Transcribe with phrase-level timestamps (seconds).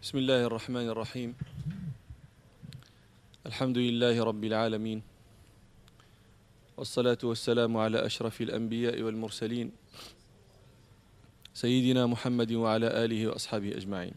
[0.00, 1.36] بسم الله الرحمن الرحيم.
[3.46, 5.02] الحمد لله رب العالمين.
[6.76, 9.72] والصلاة والسلام على أشرف الأنبياء والمرسلين
[11.52, 14.16] سيدنا محمد وعلى آله وأصحابه أجمعين.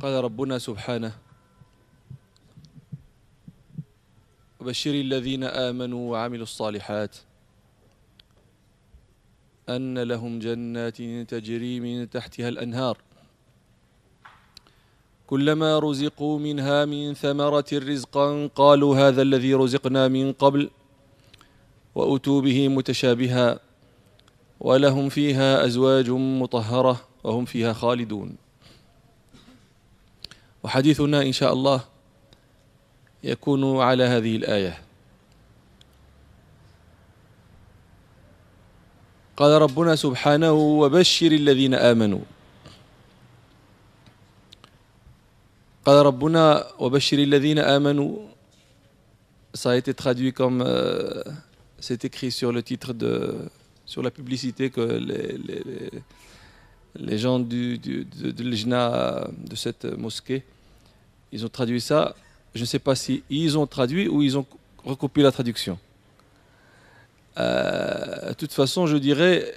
[0.00, 1.12] قال ربنا سبحانه
[4.60, 7.16] وبشر الذين آمنوا وعملوا الصالحات
[9.76, 10.96] أن لهم جنات
[11.28, 12.98] تجري من تحتها الأنهار.
[15.26, 20.70] كلما رزقوا منها من ثمرة رزقا قالوا هذا الذي رزقنا من قبل
[21.94, 23.60] وأتوا به متشابها
[24.60, 28.36] ولهم فيها أزواج مطهرة وهم فيها خالدون.
[30.62, 31.84] وحديثنا إن شاء الله
[33.24, 34.89] يكون على هذه الآية.
[39.39, 42.19] قال ربنا سبحانه وبشر الذين آمنوا
[45.85, 48.17] قال ربنا وبشر الذين آمنوا
[49.55, 51.23] ça a été traduit comme euh,
[51.79, 53.35] c'est écrit sur le titre de
[53.85, 55.91] sur la publicité que les, les,
[56.95, 60.43] les gens du, du, de, de l'Ijna de cette mosquée
[61.31, 62.15] ils ont traduit ça
[62.53, 64.45] je ne sais pas si ils ont traduit ou ils ont
[64.83, 65.88] recopié la traduction euh,
[68.28, 69.52] de toute façon je dirais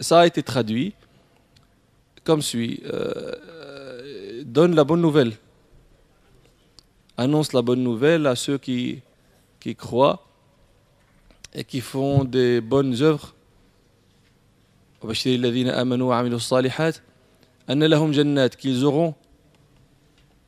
[0.00, 0.94] ça a été traduit
[2.24, 2.82] comme suit.
[2.86, 5.32] Euh, donne la bonne nouvelle.
[7.16, 9.02] Annonce la bonne nouvelle à ceux qui,
[9.58, 10.26] qui croient
[11.52, 13.34] et qui font des bonnes œuvres.
[18.56, 19.14] Qu'ils auront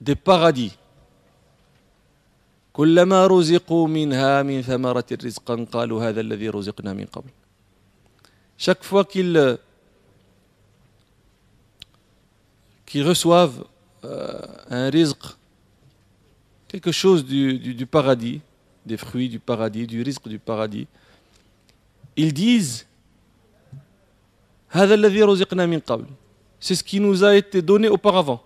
[0.00, 0.76] des paradis
[2.73, 7.29] كلما رزقوا منها من ثمرة رزقا قالوا هذا الذي رزقنا من قبل
[8.57, 9.57] chaque fois qu'ils
[12.85, 13.63] qu'ils reçoivent
[14.03, 15.37] euh, un rizq
[16.67, 18.41] quelque chose du, du, du, paradis,
[18.85, 20.87] des fruits du paradis, du risque du paradis,
[22.15, 22.85] ils disent
[26.59, 28.43] c'est ce qui nous a été donné auparavant.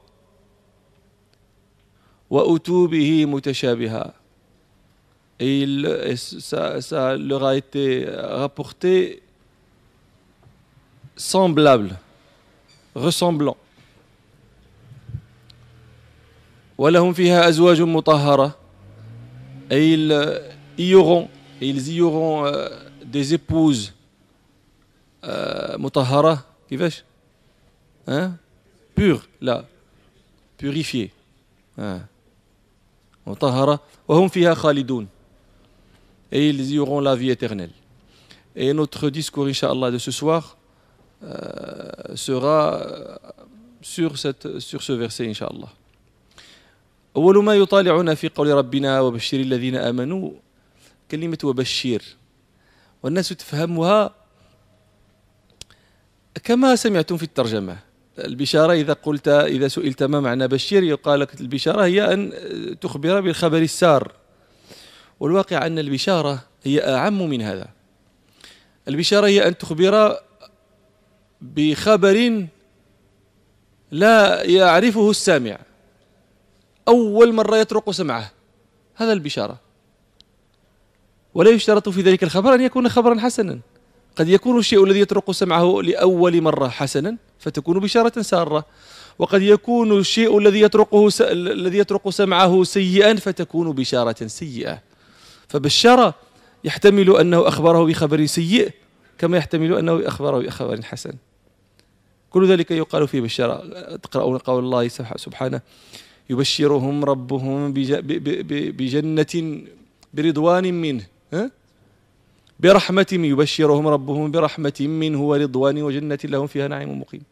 [5.39, 9.23] Et, il, et ça, ça leur a été rapporté
[11.15, 11.97] semblable,
[12.95, 13.57] ressemblant.
[16.77, 18.57] ولهم فيها أزواج مطهرة
[19.71, 20.41] et ils
[20.79, 21.29] y auront
[21.61, 22.69] et ils y auront euh,
[23.05, 23.93] des épouses
[25.23, 27.03] euh, مطهرة كيفاش
[28.07, 28.31] hein
[28.95, 29.65] pure là
[30.57, 31.11] purifiées
[31.77, 32.01] hein.
[33.26, 35.08] مطهرة وهم فيها خالدون
[36.32, 37.70] et ils y auront la vie éternelle
[38.56, 40.56] et notre discours Inch'Allah de ce soir
[41.22, 42.80] euh, sera
[43.80, 45.68] sur, cette, sur ce verset Inch'Allah
[47.16, 50.30] أول ما يطالعنا في قول ربنا وبشر الذين آمنوا
[51.10, 52.02] كلمة وبشر
[53.02, 54.14] والناس تفهمها
[56.44, 57.85] كما سمعتم في الترجمة
[58.18, 62.32] البشارة إذا قلت إذا سئلت ما معنى بشير يقال لك البشارة هي أن
[62.80, 64.12] تخبر بالخبر السار.
[65.20, 67.68] والواقع أن البشارة هي أعم من هذا.
[68.88, 70.16] البشارة هي أن تخبر
[71.40, 72.46] بخبر
[73.90, 75.58] لا يعرفه السامع.
[76.88, 78.32] أول مرة يطرق سمعه.
[78.94, 79.60] هذا البشارة.
[81.34, 83.58] ولا يشترط في ذلك الخبر أن يكون خبرا حسنا.
[84.16, 87.16] قد يكون الشيء الذي يطرق سمعه لأول مرة حسنا.
[87.46, 88.64] فتكون بشارة سارة.
[89.18, 91.20] وقد يكون الشيء الذي يطرقه س...
[91.22, 94.82] الذي يطرق سمعه سيئا فتكون بشارة سيئة.
[95.48, 96.12] فبشر
[96.64, 98.70] يحتمل أنه أخبره بخبر سيء
[99.18, 101.12] كما يحتمل أنه أخبره بخبر حسن.
[102.30, 103.62] كل ذلك يقال في بشارة.
[103.96, 105.60] تقرأون قول الله سبحانه
[106.30, 109.62] يبشرهم ربهم بجنة
[110.14, 111.06] برضوان منه.
[112.60, 117.22] برحمة يبشرهم ربهم برحمة منه ورضوان وجنة لهم فيها نعيم مقيم.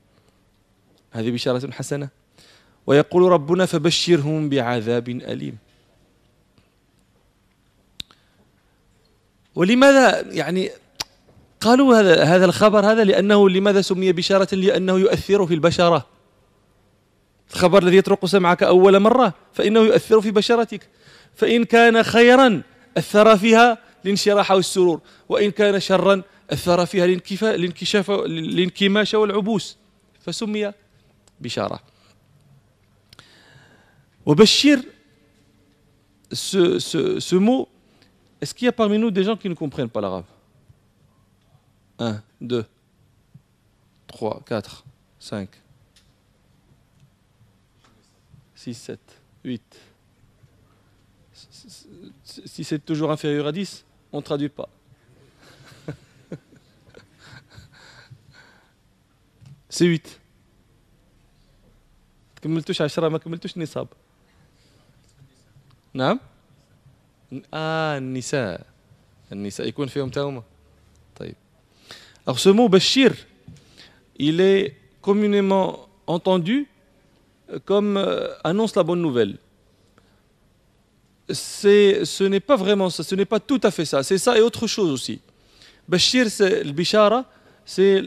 [1.15, 2.09] هذه بشارة حسنة.
[2.87, 5.59] ويقول ربنا فبشرهم بعذاب أليم.
[9.55, 10.71] ولماذا يعني
[11.61, 16.07] قالوا هذا هذا الخبر هذا لأنه لماذا سمي بشارة؟ لأنه يؤثر في البشرة.
[17.53, 20.89] الخبر الذي يطرق سمعك أول مرة فإنه يؤثر في بشرتك.
[21.35, 22.63] فإن كان خيرا
[22.97, 27.05] أثر فيها الانشراح والسرور وإن كان شرا أثر فيها
[27.43, 29.77] الانكشاف الانكماش والعبوس.
[30.21, 30.73] فسمي
[31.41, 31.81] Bishara.
[34.27, 34.83] Obashir,
[36.33, 37.69] ce, ce, ce mot,
[38.41, 40.25] est-ce qu'il y a parmi nous des gens qui ne comprennent pas l'arabe?
[41.99, 42.65] 1, 2,
[44.07, 44.85] 3, 4,
[45.19, 45.49] 5,
[48.55, 49.01] 6, 7,
[49.45, 49.81] 8.
[52.25, 54.69] Si c'est toujours inférieur à 10, on ne traduit pas.
[59.69, 60.21] C'est 8
[62.44, 63.88] كملتوش 10 ما كملتوش النصاب
[65.94, 66.20] نعم
[67.54, 68.66] اه النساء
[69.32, 70.44] النساء يكون فيهم تاهما
[71.16, 71.36] طيب
[72.28, 73.12] alors ce mot bashir
[74.18, 76.68] il est communément entendu
[77.66, 79.38] comme euh, annonce la bonne nouvelle
[81.30, 84.38] c'est ce n'est pas vraiment ça ce n'est pas tout à fait ça c'est ça
[84.38, 85.22] et autre chose aussi
[85.88, 87.26] bashir c'est le bishara
[87.66, 88.02] c'est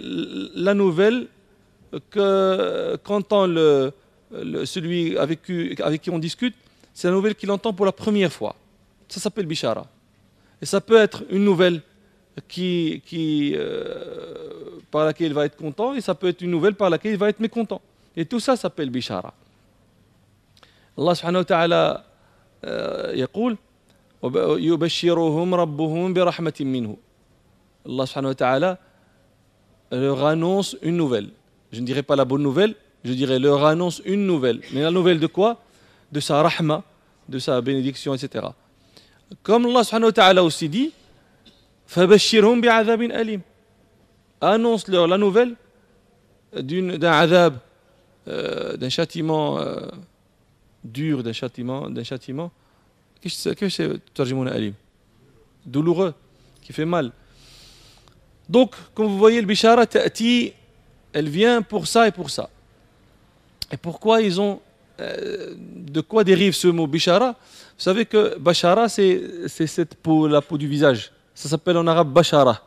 [0.54, 1.28] la nouvelle
[2.10, 3.92] que qu'entend le
[4.64, 6.54] celui avec qui, avec qui on discute,
[6.94, 8.54] c'est la nouvelle qu'il entend pour la première fois.
[9.08, 9.86] Ça s'appelle Bishara.
[10.60, 11.82] Et ça peut être une nouvelle
[12.48, 16.74] qui, qui, euh, par laquelle il va être content, et ça peut être une nouvelle
[16.74, 17.82] par laquelle il va être mécontent.
[18.16, 19.34] Et tout ça s'appelle Bishara.
[20.98, 22.04] Allah subhanahu wa ta'ala
[23.14, 23.56] يقول
[24.22, 26.96] يبشرهم ربهم برحمة منه
[27.84, 28.78] Allah subhanahu wa ta'ala
[29.90, 31.30] leur annonce une nouvelle.
[31.72, 34.60] Je ne dirais pas la bonne nouvelle, je dirais, leur annonce une nouvelle.
[34.72, 35.62] Mais la nouvelle de quoi
[36.10, 36.84] De sa rahma,
[37.28, 38.46] de sa bénédiction, etc.
[39.42, 40.92] Comme Allah subhanahu wa ta'ala aussi dit,
[41.86, 43.40] فَبَشِّرْهُمْ بِعَذَابٍ أَلِيمٍ
[44.40, 45.54] Annonce-leur la nouvelle
[46.52, 47.58] d'un adab,
[48.28, 49.86] euh, d'un châtiment euh,
[50.84, 52.50] dur, d'un châtiment, d'un châtiment.
[53.20, 53.88] Qu'est-ce que c'est
[54.50, 54.74] alim
[55.64, 56.14] Douloureux,
[56.60, 57.12] qui fait mal.
[58.48, 59.84] Donc, comme vous voyez, le bishara
[61.12, 62.50] elle vient pour ça et pour ça.
[63.71, 64.59] Et pourquoi ils ont.
[64.99, 67.35] Euh, de quoi dérive ce mot bishara?
[67.77, 71.11] Vous savez que bashara, c'est cette peau, la peau du visage.
[71.35, 72.63] Ça s'appelle en arabe bashara.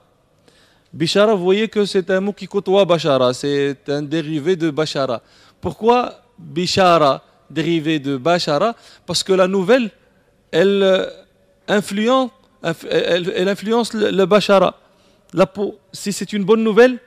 [0.93, 3.35] Bishara, vous voyez que c'est un mot qui côtoie bashara.
[3.35, 5.23] C'est un dérivé de bashara.
[5.61, 8.77] Pourquoi bishara, dérivé de bashara?
[9.07, 9.91] Parce que la nouvelle,
[10.53, 11.07] elle euh,
[11.67, 12.31] influence,
[12.89, 14.79] elle, influence le, le bashara.
[15.33, 16.99] La peau, si c'est une bonne nouvelle,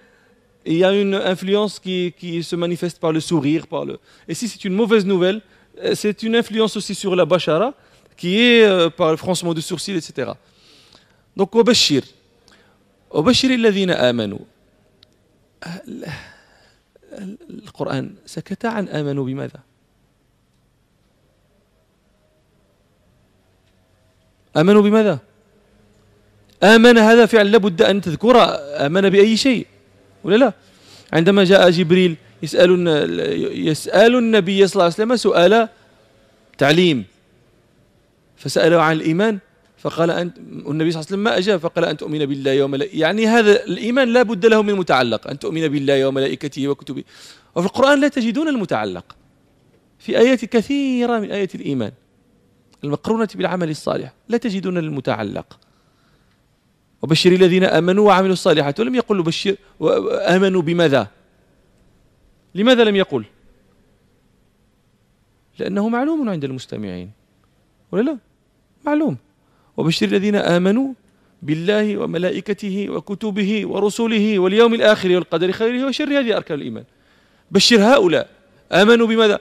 [0.69, 3.67] il y a une influence qui, qui, se manifeste par le sourire.
[3.67, 3.99] Par le...
[4.29, 5.41] Et si c'est une mauvaise nouvelle,
[5.83, 7.73] euh, c'est une influence aussi sur la bashara,
[8.17, 10.33] qui est euh, par le froncement de sourcils, etc.
[11.37, 12.05] Donc, وبشر
[13.11, 14.39] وبشر الذين آمنوا
[17.51, 19.61] القرآن سكت عن آمنوا بماذا؟
[24.57, 25.19] آمنوا بماذا؟
[26.63, 28.37] آمن هذا فعل لابد أن تذكر
[28.87, 29.67] آمن بأي شيء
[30.24, 30.54] ولا لا؟
[31.14, 32.72] عندما جاء جبريل يسأل
[33.68, 35.70] يسأل النبي صلى الله عليه وسلم سؤال
[36.58, 37.06] تعليم.
[38.38, 39.40] فسأله عن الإيمان
[39.78, 43.28] فقال أنت النبي صلى الله عليه وسلم ما أجاب فقال أن تؤمن بالله وملائكته يعني
[43.28, 47.04] هذا الإيمان لا بد له من متعلق أن تؤمن بالله وملائكته وكتبه.
[47.56, 49.16] وفي القرآن لا تجدون المتعلق.
[50.00, 51.92] في آيات كثيرة من آيات الإيمان.
[52.84, 54.14] المقرونة بالعمل الصالح.
[54.30, 55.60] لا تجدون المتعلق.
[57.04, 58.80] وبشر الذين آمنوا وعملوا الصالحات.
[58.80, 59.56] ولم يقل بشر
[60.12, 61.08] آمنوا بماذا؟
[62.56, 63.26] لماذا لم يقل؟
[65.60, 67.12] لأنه معلوم عند المستمعين.
[67.92, 68.18] ولا لا؟
[68.86, 69.18] معلوم.
[69.78, 70.94] وبشر الذين آمنوا
[71.42, 76.84] بالله وملائكته وكتبه ورسله واليوم الآخر والقدر خيره وشره هذه أركان الإيمان.
[77.52, 78.30] بشر هؤلاء
[78.72, 79.40] آمنوا بماذا؟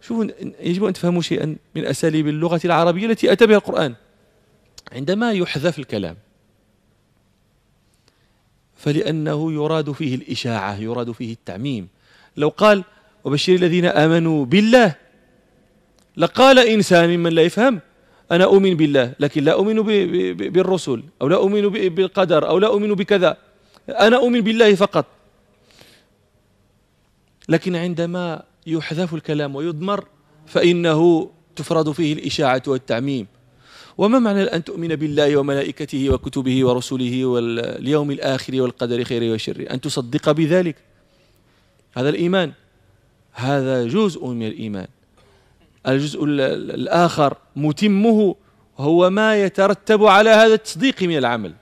[0.00, 0.26] شوفوا
[0.60, 3.94] يجب أن تفهموا شيئا من أساليب اللغة العربية التي أتى بها القرآن.
[4.92, 6.16] عندما يحذف الكلام
[8.82, 11.88] فلأنه يراد فيه الإشاعة يراد فيه التعميم.
[12.36, 12.84] لو قال
[13.24, 14.94] وبشر الذين آمنوا بالله
[16.16, 17.80] لقال إنسان ممن لا يفهم
[18.32, 19.82] أنا أؤمن بالله لكن لا أؤمن
[20.50, 23.36] بالرسل أو لا أؤمن بالقدر أو لا أؤمن بكذا
[23.88, 25.06] أنا أؤمن بالله فقط.
[27.48, 30.04] لكن عندما يحذف الكلام ويضمر
[30.46, 33.26] فإنه تفرض فيه الإشاعة والتعميم.
[33.98, 40.30] وما معنى أن تؤمن بالله وملائكته وكتبه ورسله واليوم الآخر والقدر خيره وشره أن تصدق
[40.30, 40.76] بذلك.
[41.96, 42.52] هذا الإيمان.
[43.32, 44.86] هذا جزء من الإيمان.
[45.88, 48.34] الجزء الآخر متمه
[48.78, 51.52] هو ما يترتب على هذا التصديق من العمل.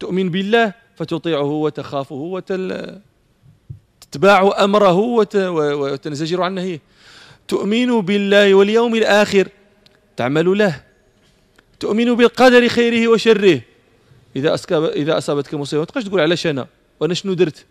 [0.00, 2.42] تؤمن بالله فتطيعه وتخافه
[4.02, 4.98] وتتباع أمره
[5.80, 6.80] وتنزجر عن نهيه
[7.48, 9.48] تؤمن بالله واليوم الآخر
[10.16, 10.84] تعمل له.
[11.80, 13.60] تؤمن بالقدر خيره وشره.
[14.36, 16.66] إذا إذا أصابتك مصيبة ما تبقاش تقول علاش أنا؟
[17.00, 17.66] وأنا شنو درت؟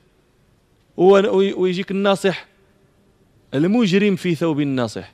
[0.97, 2.47] ويجيك الناصح.
[3.53, 5.13] المجرم في ثوب الناصح.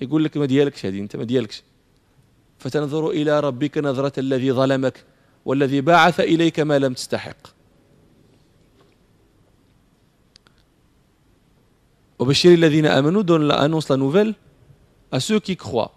[0.00, 1.62] يقول لك ما ديالكش هذه أنت ما ديالكش.
[2.58, 5.04] فتنظر إلى ربك نظرة الذي ظلمك
[5.44, 7.36] والذي بعث إليك ما لم تستحق.
[13.22, 14.34] donne annonce la nouvelle
[15.12, 15.93] à ceux qui croient.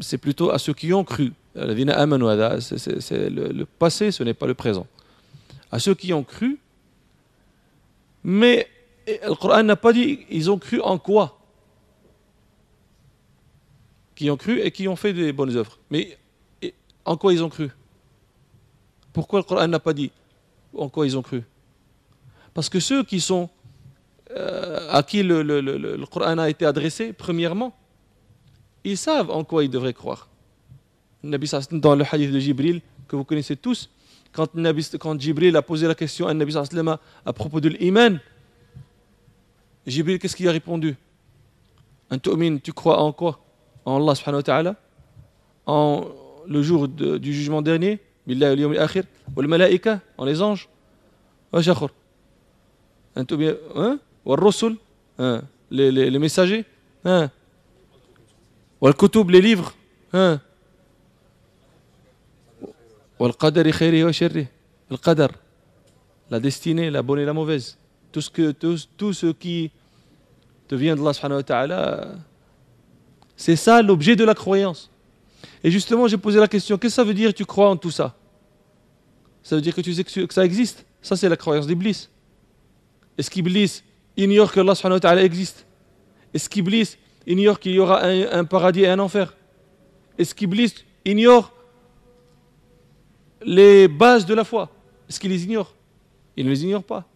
[0.00, 1.32] C'est plutôt à ceux qui ont cru.
[1.54, 4.86] C'est le, passé, ce n'est pas le présent.
[5.70, 6.58] À ceux qui ont cru,
[8.22, 8.68] mais
[9.06, 11.38] le Coran n'a pas dit ils ont cru en quoi?
[14.14, 15.78] Qui ont cru et qui ont fait des bonnes œuvres.
[15.90, 16.16] Mais
[17.04, 17.70] en quoi ils ont cru?
[19.12, 20.10] Pourquoi le Coran n'a pas dit
[20.74, 21.42] en quoi ils ont cru?
[22.54, 23.50] Parce que ceux qui sont
[24.30, 27.76] euh, à qui le, le, Coran a été adressé, premièrement,
[28.84, 30.28] ils savent en quoi ils devraient croire.
[31.22, 33.90] Dans le hadith de Jibril, que vous connaissez tous,
[34.32, 34.48] quand,
[35.00, 36.54] quand Jibril a posé la question à Nabi
[37.24, 38.20] à propos de l'iman,
[39.86, 40.96] Jibril, qu'est-ce qu'il a répondu?
[42.62, 43.40] Tu crois en quoi?
[43.84, 44.76] En Allah subhanahu wa ta'ala?
[45.66, 46.06] En
[46.46, 48.00] le jour du jugement dernier?
[48.26, 49.04] Billah al-akhir
[49.36, 50.00] Wal malaika?
[50.16, 50.68] En les anges?
[51.52, 51.60] Wa
[53.16, 53.98] Hein?
[55.18, 55.42] Hein?
[55.70, 56.64] Les, les messagers?
[57.04, 57.30] Hein?
[58.84, 59.72] Wal kutub Les livres
[60.12, 60.38] Hein
[63.18, 64.46] Wal qadari khayri wa sharri
[64.90, 65.30] Le qadar
[66.30, 67.78] La destinée, la bonne et la mauvaise
[68.12, 69.72] tout ce, que, qui
[70.68, 72.14] te vient de Allah
[73.36, 74.88] c'est ça l'objet de la croyance.
[75.64, 77.90] Et justement, j'ai posé la question, qu'est-ce que ça veut dire tu crois en tout
[77.90, 78.14] ça?
[79.42, 80.86] Ça veut dire que tu sais que ça existe?
[81.02, 82.08] Ça, c'est la croyance d'Iblis.
[83.18, 83.82] Est-ce qu'Iblis
[84.16, 85.66] ignore que Allah existe?
[86.32, 89.34] Est-ce qu'Iblis ignore qu'il y aura un, paradis et un enfer
[90.18, 91.52] Est-ce qu'Iblis ignore
[93.42, 94.70] les bases de la foi
[95.08, 95.74] Est-ce qu'il les ignore
[96.36, 97.06] Il ne les ignore pas.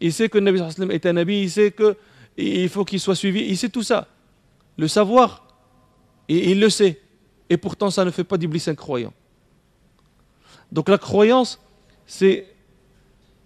[0.00, 0.60] Il sait que le Nabi
[0.92, 4.08] est un Nabi, il sait qu'il faut qu'il soit suivi, il sait tout ça.
[4.76, 5.46] Le savoir,
[6.28, 7.00] et il le sait.
[7.50, 9.12] Et pourtant, ça ne fait pas d'Iblis un croyant.
[10.72, 11.60] Donc la croyance,
[12.06, 12.46] c'est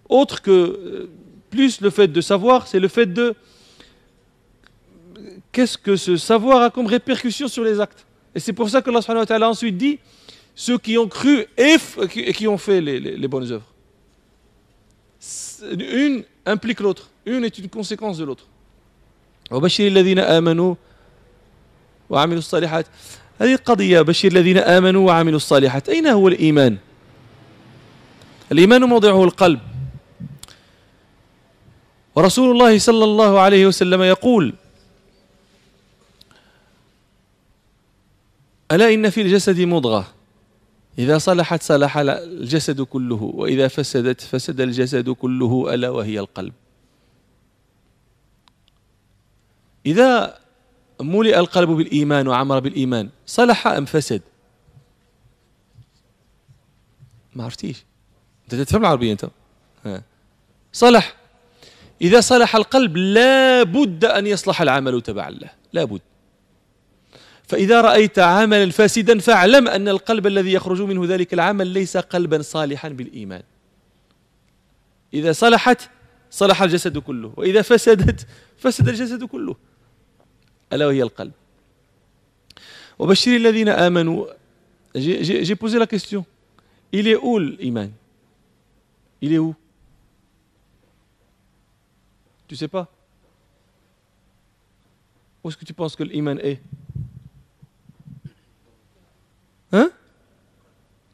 [0.08, 1.10] autre que euh,
[1.50, 3.34] plus le fait de savoir, c'est le fait de
[5.56, 8.04] qu'est-ce que ce savoir a comme répercussion sur les actes.
[8.34, 9.98] Et c'est pour ça que Allah a ensuite dit
[10.54, 11.78] ceux qui ont cru et
[12.34, 13.70] qui ont fait les, les, les bonnes œuvres.
[15.72, 17.08] Une implique l'autre.
[17.24, 18.46] Une est une conséquence de l'autre.
[19.50, 20.74] وبشر الذين آمنوا
[22.10, 22.86] وعملوا الصالحات
[23.40, 26.76] هذه القضية بشر الذين آمنوا وعملوا الصالحات أين هو الإيمان
[28.52, 29.60] الإيمان موضعه القلب
[32.16, 34.54] ورسول الله صلى الله عليه وسلم يقول
[38.72, 40.12] ألا إن في الجسد مضغة؟
[40.98, 46.52] إذا صلحت صلح الجسد كله وإذا فسدت فسد الجسد كله ألا وهي القلب.
[49.86, 50.38] إذا
[51.00, 54.22] ملئ القلب بالإيمان وعمر بالإيمان صلح أم فسد؟
[57.34, 57.84] ما عرفتيش.
[58.44, 59.30] أنت تفهم العربية أنت؟
[60.72, 61.16] صلح.
[62.02, 65.50] إذا صلح القلب لا بد أن يصلح العمل تبعا له.
[65.72, 66.00] لا بد.
[67.46, 72.88] فإذا رأيت عملا فاسدا فاعلم أن القلب الذي يخرج منه ذلك العمل ليس قلبا صالحا
[72.88, 73.42] بالإيمان.
[75.14, 75.90] إذا صلحت
[76.30, 77.32] صلح الجسد كله.
[77.36, 78.26] وإذا فسدت
[78.58, 79.56] فسد الجسد كله.
[80.72, 81.32] ألا وهي القلب.
[82.98, 84.26] وبشر الذين آمنوا
[84.96, 86.24] j'ai posé la question.
[86.90, 87.90] Il est où l'iman?
[89.20, 89.54] Il est où?
[92.48, 92.88] Tu sais pas?
[95.44, 96.60] Où est-ce que tu penses que l'iman est?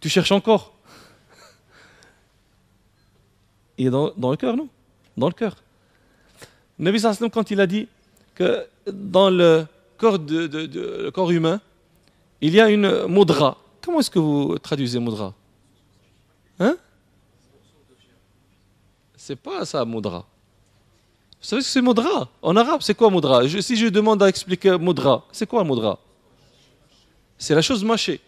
[0.03, 0.73] Tu cherches encore
[3.79, 4.69] Il est dans, le cœur, non?
[5.17, 5.57] Dans le cœur.
[6.79, 7.89] Nabi Sallam, quand il a dit
[8.35, 9.65] que dans le
[9.97, 10.49] corps, de,
[11.05, 11.61] le corps humain,
[12.41, 13.57] il y a une moudra.
[13.81, 15.33] Comment est-ce que vous traduisez moudra?
[16.59, 16.77] Hein?
[19.17, 20.27] C'est pas ça, moudra.
[21.41, 22.29] Vous savez ce que c'est moudra?
[22.43, 23.47] En arabe, c'est quoi moudra?
[23.47, 26.01] Je, Si je demande à expliquer moudra, c'est quoi moudra?
[27.39, 28.21] C'est la chose mâchée.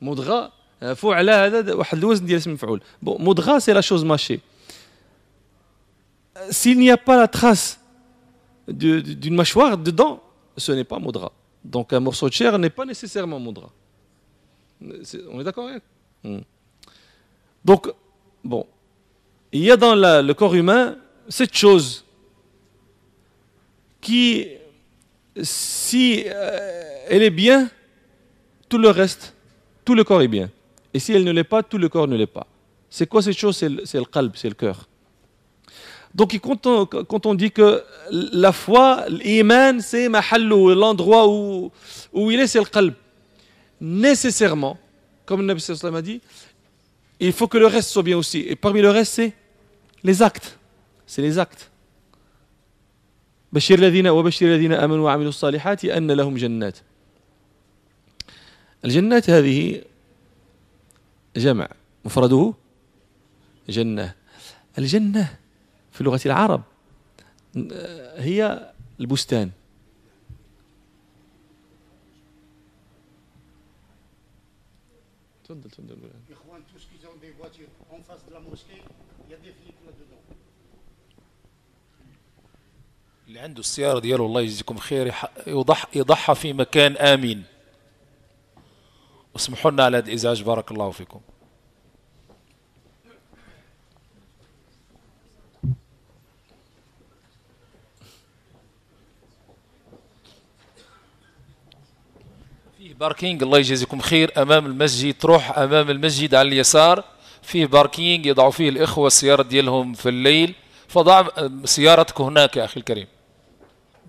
[0.00, 0.52] Moudra,
[0.95, 4.41] فعلة هذا واحد الوزن ديال اسم مفعول bon moudra c'est la chose mâchée
[6.49, 7.79] s'il n'y a pas la trace
[8.67, 10.21] d'une mâchoire dedans
[10.57, 11.31] ce n'est pas moudra
[11.63, 13.69] donc un morceau de chair n'est pas nécessairement moudra
[15.31, 15.69] on est d'accord
[16.23, 16.39] hmm.
[17.63, 17.89] donc
[18.43, 18.65] bon
[19.53, 20.97] il y a dans la, le corps humain
[21.29, 22.03] cette chose
[24.01, 24.47] qui
[25.41, 27.69] si euh, elle est bien
[28.67, 29.33] tout le reste
[29.85, 30.49] tout le corps est bien.
[30.97, 32.47] Et si elle ne l'est pas, tout le corps ne l'est pas.
[32.89, 34.87] C'est quoi cette chose C'est le, le qalb, c'est le cœur.
[36.13, 41.71] Donc quand on, quand on, dit que la foi, l'iman, c'est mahallou, l'endroit où,
[42.13, 42.93] où il est, c'est le qalb.
[43.81, 44.77] Nécessairement,
[45.25, 46.21] comme le Nabi sallam a dit,
[47.19, 48.45] il faut que le reste soit bien aussi.
[48.47, 49.33] Et parmi le reste, c'est
[50.03, 50.59] les actes.
[51.07, 51.69] C'est les actes.
[53.53, 56.77] بشر الذين وبشر الذين امنوا وعملوا الصالحات ان لهم جنات
[58.85, 59.81] الجنات هذه
[61.38, 61.68] جمع
[62.04, 62.54] مفرده
[63.68, 64.14] جنة.
[64.78, 65.38] الجنة
[65.92, 66.62] في لغة العرب
[68.16, 69.50] هي البستان.
[75.44, 75.96] تفضل تفضل.
[83.28, 85.14] اللي عنده السيارة دياله الله يجزيكم خير
[85.46, 87.42] يضح يضحى في مكان آمن
[89.34, 91.20] واسمحوا لنا على هذا الإزعاج بارك الله فيكم.
[102.98, 104.42] parking الله يجزيكم خير.
[104.42, 107.04] أمام المسجد تروح أمام المسجد على اليسار
[107.42, 110.54] فيه parking يضعوا فيه الإخوة السيارة ديالهم في الليل.
[110.88, 111.28] فضع
[111.64, 113.06] سيارتك هناك يا أخي الكريم.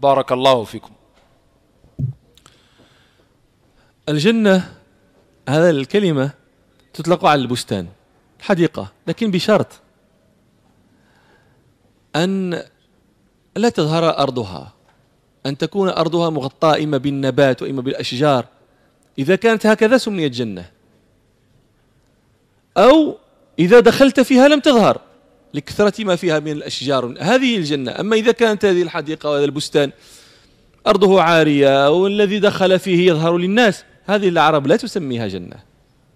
[0.01, 0.91] بارك الله فيكم.
[4.09, 4.73] الجنة
[5.49, 6.31] هذا الكلمة
[6.93, 7.87] تطلق على البستان.
[8.39, 9.67] الحديقة لكن بشرط
[12.15, 12.63] أن
[13.55, 14.73] لا تظهر أرضها
[15.45, 18.45] أن تكون أرضها مغطاة إما بالنبات وإما بالأشجار.
[19.19, 20.65] إذا كانت هكذا سميت جنة
[22.77, 23.17] أو
[23.59, 25.01] إذا دخلت فيها لم تظهر
[25.53, 27.15] لكثرة ما فيها من الأشجار.
[27.19, 27.99] هذه الجنة.
[27.99, 29.91] أما إذا كانت هذه الحديقة وهذا البستان
[30.87, 35.55] أرضه عارية والذي دخل فيه يظهر للناس هذه العرب لا تسميها جنة.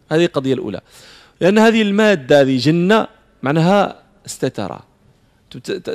[0.10, 0.82] هذه القضية الأولى.
[1.42, 3.08] لأن هذه المادة هذه جنة
[3.44, 4.80] معناها استتر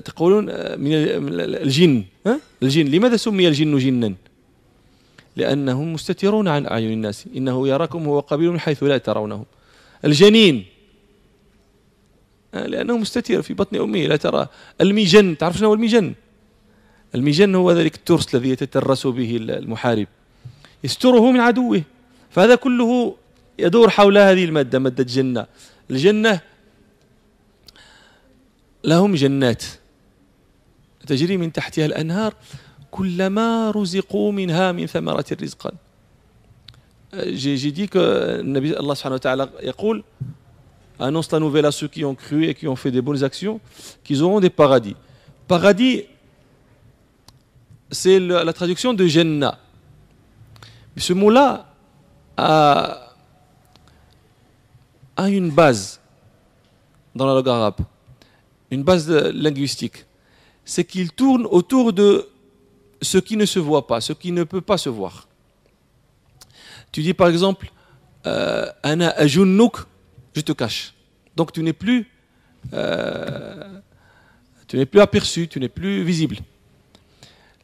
[0.05, 0.45] تقولون
[0.79, 0.93] من
[1.41, 2.05] الجن.
[2.27, 2.87] ها؟ الجن.
[2.87, 4.15] لماذا سمي الجن جنا؟
[5.39, 7.27] لأنهم مستترون عن أعين الناس.
[7.37, 9.45] إنه يراكم هو قبيل من حيث لا ترونهم.
[10.05, 10.65] الجنين
[12.53, 14.49] لأنه مستتر في بطن أمه لا ترى.
[14.81, 16.15] المجن تعرف شنو هو المجن؟
[17.15, 20.07] المجن هو ذلك الترس الذي يتترس به المحارب.
[20.85, 21.83] يستره من عدوه.
[22.31, 23.17] فهذا كله
[23.59, 25.47] يدور حول هذه المادة مادة الجنة
[25.91, 26.41] الجنة
[28.85, 29.65] لهم جنات.
[31.07, 32.35] تجري من تحتها الأنهار.
[32.92, 35.72] كلما رزقوا منها من ثمرة رزقا
[37.14, 40.04] j'ai dit que Nabi Allah subhanahu wa ta'ala يقول
[41.00, 43.60] annonce la nouvelle à ceux qui ont cru et qui ont fait des bonnes actions
[44.04, 44.96] qu'ils auront des paradis.
[45.48, 46.04] Paradis,
[47.92, 49.58] c'est la traduction de Jannah.
[50.98, 51.68] Ce mot-là
[52.38, 53.14] a,
[55.16, 56.00] a, une base
[57.16, 57.78] dans la langue arabe,
[58.72, 60.06] une base linguistique.
[60.66, 62.28] C'est qu'il tourne autour de
[63.01, 65.29] ce qui ne se voit pas, ce qui ne peut pas se voir.
[66.93, 67.71] Tu dis par exemple,
[68.27, 69.79] euh, Ana ajunnuk,
[70.35, 70.95] je te cache.
[71.37, 72.11] Donc tu n'es plus,
[72.73, 73.81] euh,
[74.67, 76.37] tu n'es plus aperçu, tu n'es plus visible.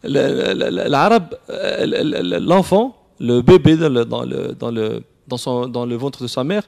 [0.02, 6.64] L'arabe, euh, l'enfant, le bébé dans le, ventre de sa mère,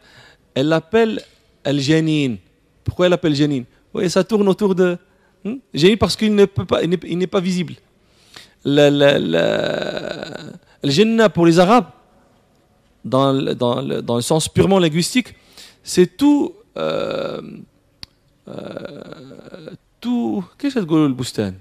[0.54, 1.22] elle l'appelle
[1.64, 2.38] Al-Janine.
[2.82, 4.96] Pourquoi elle l'appelle Janine Oui, ça tourne autour de.
[5.44, 5.56] Hmm?
[5.74, 7.74] Janine parce qu'il ne peut pas, n'est pas visible
[8.65, 9.17] Le, le,
[10.83, 11.89] le Jannah pour les Arabes,
[13.03, 15.33] dans, dans, dans le sens purement linguistique,
[15.83, 16.53] c'est tout.
[16.77, 17.41] Euh,
[18.47, 20.43] euh, tout.
[20.57, 21.53] Qu'est-ce que c'est le bustan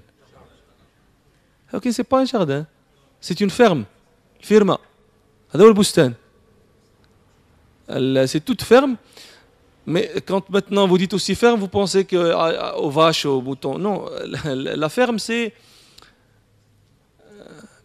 [1.73, 2.65] Ok, c'est pas un jardin,
[3.19, 3.85] c'est une ferme.
[4.39, 4.79] Firma.
[5.53, 6.13] هذا bustan.
[8.27, 8.97] C'est toute ferme.
[9.85, 13.41] Mais quand maintenant vous dites aussi ferme, vous pensez que ah, ah, aux vaches, aux
[13.41, 13.77] moutons.
[13.77, 14.05] Non,
[14.45, 15.53] la, ferme c'est.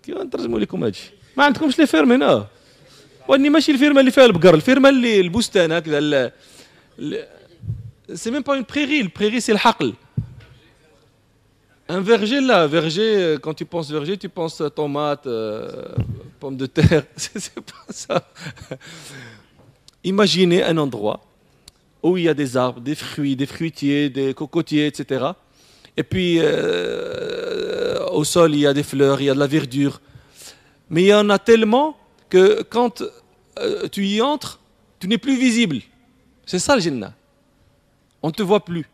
[0.03, 2.47] كيف نترجموا لكم هادشي ما عندكمش لي فيرم هنا
[3.29, 6.33] واني ماشي الفيرما اللي فيها البقر الفيرما اللي البستان هكذا
[8.15, 9.93] c'est même pas une prairie le prairie c'est le haql
[11.89, 15.95] un verger là verger quand tu penses verger tu penses tomate euh,
[16.41, 18.17] pommes de terre c'est pas ça
[20.05, 21.21] imaginez un endroit
[22.03, 25.03] où il y a des arbres des fruits des fruitiers des cocotiers etc
[25.98, 29.48] et puis euh, au sol il y a des fleurs il y a de la
[29.48, 30.02] verdure
[30.92, 31.98] mais il y en a tellement
[32.30, 33.02] que quand
[33.60, 34.60] euh, tu y entres,
[35.00, 35.78] tu n'es plus visible.
[36.46, 37.14] C'est ça le Jannah.
[38.22, 38.86] On ne te voit plus.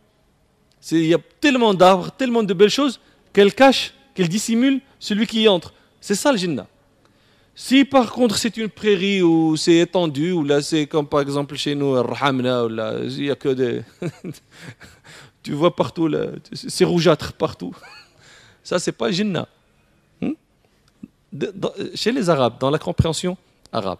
[0.91, 2.99] Il y a tellement d'arbres, tellement de belles choses
[3.33, 5.73] qu'elle cache, qu'elle dissimule celui qui y entre.
[5.99, 6.67] C'est ça le Jannah.
[7.55, 11.55] Si par contre c'est une prairie où c'est étendu, ou là c'est comme par exemple
[11.55, 13.81] chez nous, où il n'y a que des.
[15.47, 16.11] tu vois partout,
[16.51, 17.73] c'est rougeâtre partout.
[18.65, 19.47] Ça c'est pas Jannah.
[20.21, 20.33] Hmm?
[21.95, 23.37] Chez les Arabes, dans la compréhension
[23.71, 23.99] arabe.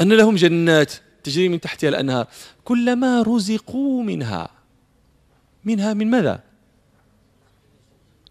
[0.00, 2.26] أن لهم جنات تجري من تحتها الأنهار
[2.64, 4.50] كلما رزقوا منها
[5.64, 6.40] منها من ماذا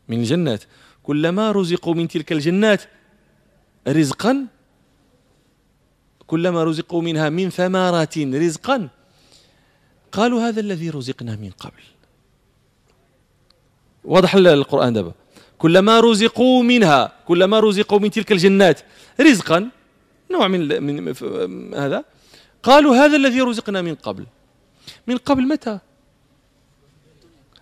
[0.08, 0.64] من الجنات
[1.04, 2.82] كلما رزقوا من تلك الجنات
[3.88, 4.48] رزقا
[6.28, 8.90] كلما رزقوا منها من ثمرات رزقا
[10.12, 11.84] قالوا هذا الذي رزقنا من قبل.
[14.04, 15.14] واضح القرآن دابا.
[15.58, 18.80] كلما رزقوا منها كلما رزقوا من تلك الجنات
[19.22, 19.70] رزقا
[20.32, 22.04] نوع من من هذا
[22.64, 24.26] قالوا هذا الذي رزقنا من قبل.
[25.08, 25.80] من قبل متى؟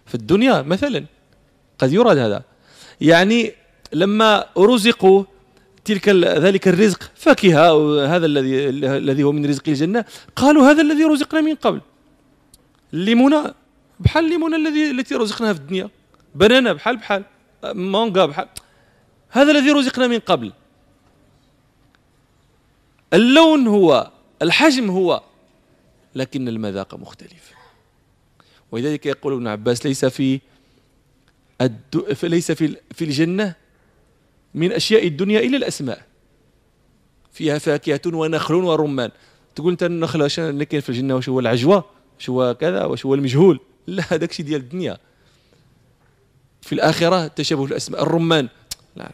[0.06, 1.06] في الدنيا مثلا.
[1.80, 2.44] قد يراد هذا.
[3.02, 3.54] يعني
[3.94, 5.24] لما رزقوا
[5.86, 6.10] تلك
[6.46, 7.66] ذلك الرزق فاكهة
[8.16, 10.06] هذا الذي الذي هو من رزق الجنة
[10.36, 11.82] قالوا هذا الذي رزقنا من قبل.
[12.93, 13.54] الليمونة
[14.00, 15.89] بحال الليمونة الذي التي رزقناها في الدنيا.
[16.36, 17.23] بنانا بحال بحال
[17.63, 18.47] مانغا بحال.
[19.30, 20.54] هذا الذي رزقنا من قبل.
[23.13, 25.23] اللون هو الحجم هو
[26.15, 27.54] لكن المذاق مختلف.
[28.71, 30.39] ولذلك يقول ابن عباس ليس في.
[32.23, 33.56] ليس في في الجنة
[34.54, 36.06] من أشياء الدنيا إلا الأسماء.
[37.32, 39.12] فيها فاكهة ونخل ورمان.
[39.56, 43.14] تقول أنت النخل اللي كاين في الجنة؟ واش هو العجوة؟ واش هو كذا واش هو
[43.14, 43.60] المجهول.
[43.88, 44.98] لا هذاك الشيء ديال الدنيا.
[46.62, 48.04] في الآخرة تشابه الأسماء.
[48.04, 48.50] الرمان.
[48.96, 49.12] لا.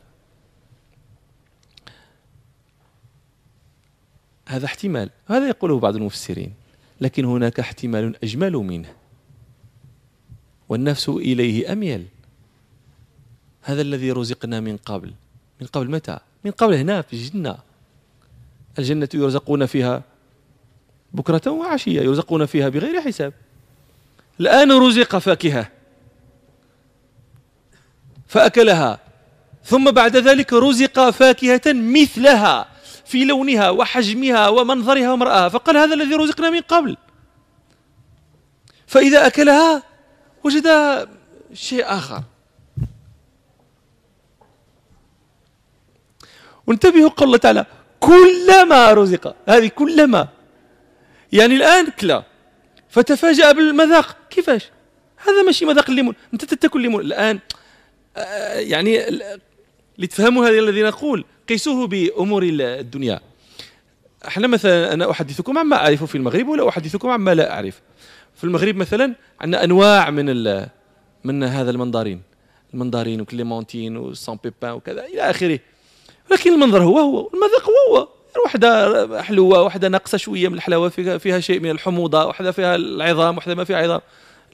[4.47, 5.09] هذا احتمال.
[5.27, 6.53] هذا يقوله بعض المفسرين.
[7.01, 8.93] لكن هناك احتمال أجمل منه.
[10.69, 12.05] والنفس إليه أميل.
[13.61, 15.13] هذا الذي رزقنا من قبل.
[15.61, 17.57] من قبل متى؟ من قبل هنا في الجنة.
[18.79, 20.03] الجنة يرزقون فيها
[21.13, 23.33] بكرة وعشية يرزقون فيها بغير حساب.
[24.39, 25.71] الآن رزق فاكهة.
[28.27, 28.99] فأكلها.
[29.65, 32.67] ثم بعد ذلك رزق فاكهة مثلها
[33.05, 35.49] في لونها وحجمها ومنظرها ومرآها.
[35.49, 36.97] فقال هذا الذي رزقنا من قبل.
[38.87, 39.83] فإذا أكلها
[40.43, 40.67] وجد
[41.53, 42.23] شيء آخر.
[46.67, 47.65] وانتبهوا قال الله تعالى
[47.99, 49.35] كلما رزق.
[49.49, 50.27] هذه كلما.
[51.33, 52.23] يعني الآن كلا
[52.89, 54.17] فتفاجأ بالمذاق.
[54.29, 54.69] كيفاش؟
[55.17, 56.15] هذا ماشي مذاق الليمون.
[56.33, 57.01] أنت تاكل الليمون.
[57.01, 57.39] الآن
[58.17, 58.99] آه، يعني
[59.97, 63.19] لتفهموا هذا الذي نقول قيسوه بأمور الدنيا.
[64.27, 67.81] إحنا مثلا أنا أحدثكم عما أعرف في المغرب ولا أحدثكم عما لا أعرف.
[68.35, 70.25] في المغرب مثلا عندنا أنواع من
[71.23, 72.21] من هذا المنظارين
[72.73, 75.59] المنظارين وكليمونتين وسان بيبان وكذا إلى آخره.
[76.31, 78.07] لكن المنظر هو هو المذاق هو هو.
[78.43, 83.37] واحدة حلوة واحدة ناقصة شوية من الحلاوة فيها, فيها شيء من الحموضة واحدة فيها العظام
[83.37, 84.01] واحدة ما فيها عظام.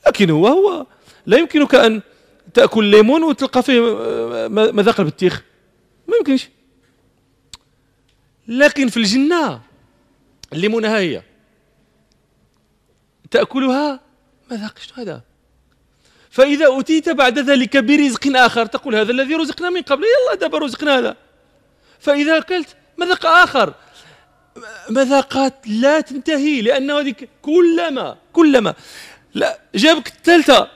[0.08, 0.86] لكن هو هو
[1.26, 2.02] لا يمكنك أن
[2.54, 3.80] تأكل ليمون وتلقى فيه
[4.48, 5.44] مذاق البطيخ
[6.08, 6.50] ما يمكنش.
[8.48, 9.62] لكن في الجنة
[10.54, 11.22] الليمونه هي.
[13.32, 14.00] تأكلها
[14.52, 15.22] مذاق شنو هذا.
[16.30, 20.98] فإذا اتيت بعد ذلك برزق آخر تقول هذا الذي رزقنا من قبل يلا دابا رزقنا
[20.98, 21.16] هذا.
[22.00, 23.74] فإذا أكلت مذاق آخر.
[24.90, 28.74] مذاقات لا تنتهي لأنه هذيك كلما كلما.
[29.34, 30.68] لا جابك الثالثة.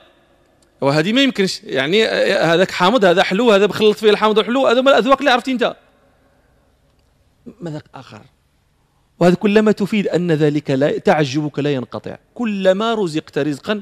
[0.81, 2.05] وهذه ما يمكنش يعني
[2.35, 5.75] هذاك حامض هذا حلو هذا بخلط فيه الحامض والحلو هذا من الأذواق اللي عرفتي أنت؟
[7.61, 8.21] مذاق آخر.
[9.19, 12.17] وهذا كلما تفيد أن ذلك لا تعجبك لا ينقطع.
[12.33, 13.81] كلما رزقت رزقا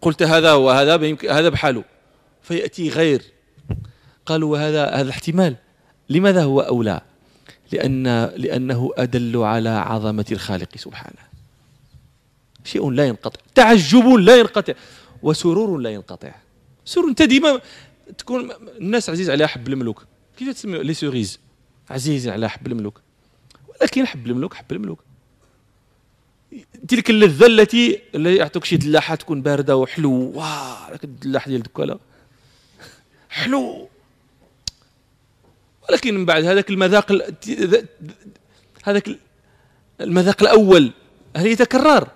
[0.00, 1.84] قلت هذا هو هذا هذا بحاله.
[2.42, 3.22] فيأتي غير.
[4.26, 5.56] قالوا وهذا هذا احتمال.
[6.08, 7.00] لماذا هو أولى؟
[7.72, 11.22] لأن لأنه أدل على عظمة الخالق سبحانه.
[12.64, 13.40] شيء لا ينقطع.
[13.54, 14.72] تعجب لا ينقطع.
[15.22, 16.34] وسرور لا ينقطع.
[16.84, 17.60] سرور أنت ديما
[18.18, 20.04] تكون الناس عزيز عليها حب الملوك.
[20.36, 21.38] كيف تسمي لي سوريز
[21.90, 23.00] عزيز على حب الملوك.
[23.68, 24.98] ولكن حب الملوك حب الملوك.
[26.88, 31.98] تلك اللذة التي اللي يعطوك شي دلاحة تكون باردة وحلو واه الدلاح ديال دكالا
[33.30, 33.88] حلو.
[35.90, 37.12] ولكن من بعد هذاك المذاق
[38.84, 39.18] هذاك
[40.00, 40.90] المذاق الأول
[41.36, 42.08] هل يتكرر؟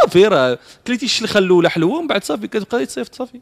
[0.00, 3.40] صافي راه كليتي الشدقة الاولى حلوة ومن بعد صافي كتبقى تصيفط صافي.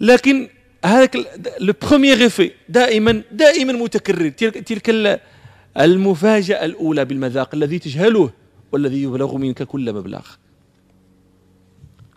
[0.00, 0.48] لكن
[0.84, 1.16] هذاك
[1.60, 5.20] le premier effet دائما دائما متكرر تلك, تلك
[5.76, 8.30] المفاجأة الأولى بالمذاق الذي تجهله
[8.72, 10.26] والذي يبلغ منك كل مبلغ.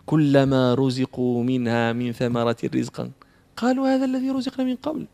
[0.06, 3.10] كلما رزقوا منها من ثمرة رزقا.
[3.56, 5.06] قالوا هذا الذي رزقنا من قبل.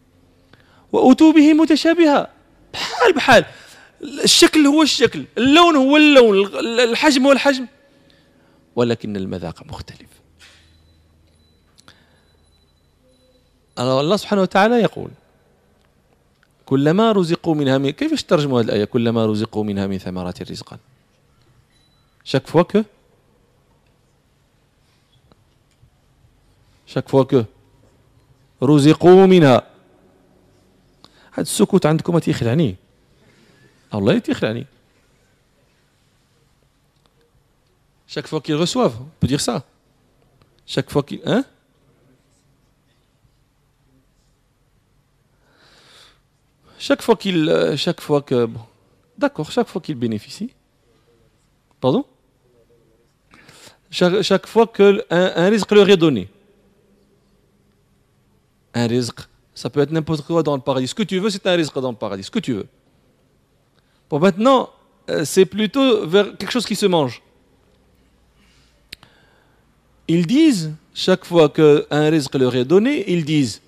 [0.92, 2.28] وأتوا به متشابها.
[2.72, 3.44] بحال بحال.
[4.02, 5.24] الشكل هو الشكل.
[5.38, 6.46] اللون هو اللون.
[6.80, 7.66] الحجم هو الحجم.
[8.76, 10.08] ولكن المذاق مختلف.
[13.78, 15.10] الله سبحانه وتعالى يقول
[16.66, 20.78] كلما رزقوا منها من كيف ترجموا هذه الآية؟ كلما رزقوا منها من ثمرات رزقا
[22.24, 22.84] chaque fois que
[26.86, 27.44] chaque fois que
[28.62, 29.71] رزقوا منها.
[31.32, 32.76] هذا السكوت عندكم تيخلعني
[33.92, 34.66] والله تيخلعني
[39.20, 39.64] peut dire ça
[40.66, 41.44] chaque fois qu'ils hein
[46.78, 48.60] chaque fois qu'il euh, chaque fois que bon,
[49.16, 50.50] d'accord chaque fois qu'il bénéficie
[51.80, 52.04] pardon
[53.90, 56.28] chaque, chaque fois que un, un risque leur est donné
[58.74, 59.20] un risque
[59.54, 60.88] Ça peut être n'importe quoi dans le paradis.
[60.88, 62.24] Ce que tu veux, c'est un risque dans le paradis.
[62.24, 62.66] Ce que tu veux.
[64.08, 64.70] Bon, maintenant,
[65.10, 67.22] euh, c'est plutôt vers quelque chose qui se mange.
[70.08, 73.62] Ils disent, chaque fois qu'un risque leur est donné, ils disent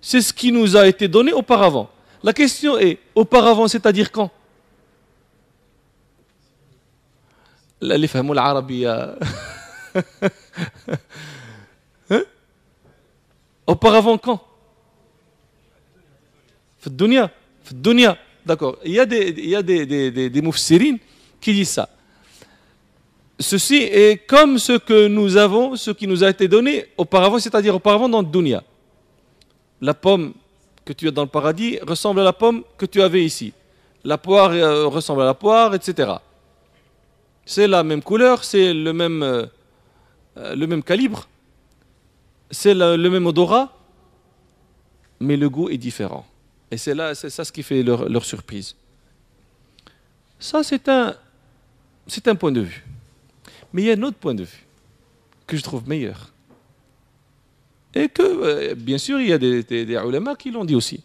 [0.00, 1.88] C'est ce qui nous a été donné auparavant.
[2.22, 4.30] La question est auparavant, c'est-à-dire quand?
[13.66, 14.40] Auparavant, quand?
[16.86, 17.30] Dunya.
[17.72, 18.16] Dunya.
[18.44, 18.78] D'accord.
[18.84, 20.42] Il y a des, il y a des, des,
[21.40, 21.88] qui disent ça.
[23.38, 27.74] Ceci est comme ce que nous avons, ce qui nous a été donné auparavant, c'est-à-dire
[27.74, 28.62] auparavant dans Dunya.
[29.80, 30.32] La pomme
[30.84, 33.52] que tu as dans le paradis ressemble à la pomme que tu avais ici.
[34.04, 36.12] La poire euh, ressemble à la poire, etc.
[37.44, 39.46] C'est la même couleur, c'est le même euh,
[40.38, 41.28] euh, calibre
[42.50, 43.72] c'est le, même odorat,
[45.20, 46.26] mais le goût est différent.
[46.70, 48.76] Et c'est là, ça ce qui fait leur, surprise.
[50.38, 52.84] Ça, c'est un, point de vue.
[53.72, 54.66] Mais il y a un autre point de vue
[55.46, 56.32] que je trouve meilleur.
[57.94, 60.00] Et que, euh, bien sûr, il y a des, des,
[60.38, 61.02] qui l'ont dit aussi.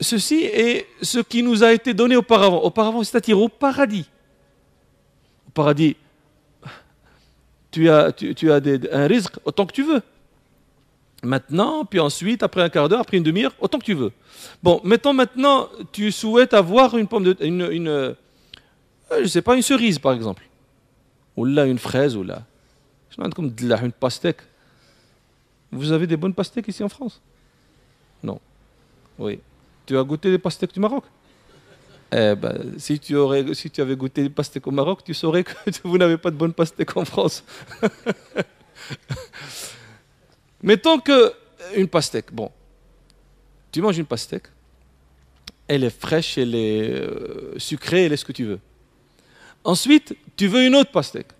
[0.00, 2.62] Ceci est ce qui nous a été donné auparavant.
[2.62, 4.06] Auparavant, c'est-à-dire au paradis.
[5.48, 5.96] Au paradis,
[7.70, 8.12] tu as,
[8.92, 10.02] un risque autant que tu veux.
[11.22, 14.12] Maintenant, puis ensuite, après un quart d'heure, après une demi-heure, autant que tu veux.
[14.62, 18.14] Bon, mettons maintenant, tu souhaites avoir une pomme de, une, une euh,
[19.22, 20.42] je sais pas, une cerise par exemple,
[21.36, 22.44] ou là une fraise ou là.
[23.34, 24.40] comme une pastèque.
[25.72, 27.20] Vous avez des bonnes pastèques ici en France?
[28.22, 28.40] Non.
[29.18, 29.40] Oui.
[29.86, 31.04] Tu as goûté des pastèques du Maroc?
[32.12, 35.44] Eh ben, si, tu aurais, si tu avais goûté des pastèques au Maroc, tu saurais
[35.44, 35.52] que
[35.84, 37.44] vous n'avez pas de bonnes pastèques en France.
[40.62, 41.32] Mettons que
[41.76, 42.50] une pastèque, bon,
[43.70, 44.46] tu manges une pastèque,
[45.68, 48.58] elle est fraîche, elle est euh, sucrée, elle est ce que tu veux.
[49.62, 51.32] Ensuite, tu veux une autre pastèque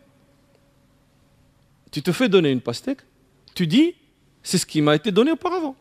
[1.91, 3.01] tu te fais donner une pastèque,
[3.55, 3.95] tu dis,
[4.43, 5.77] c'est ce qui m'a été donné auparavant.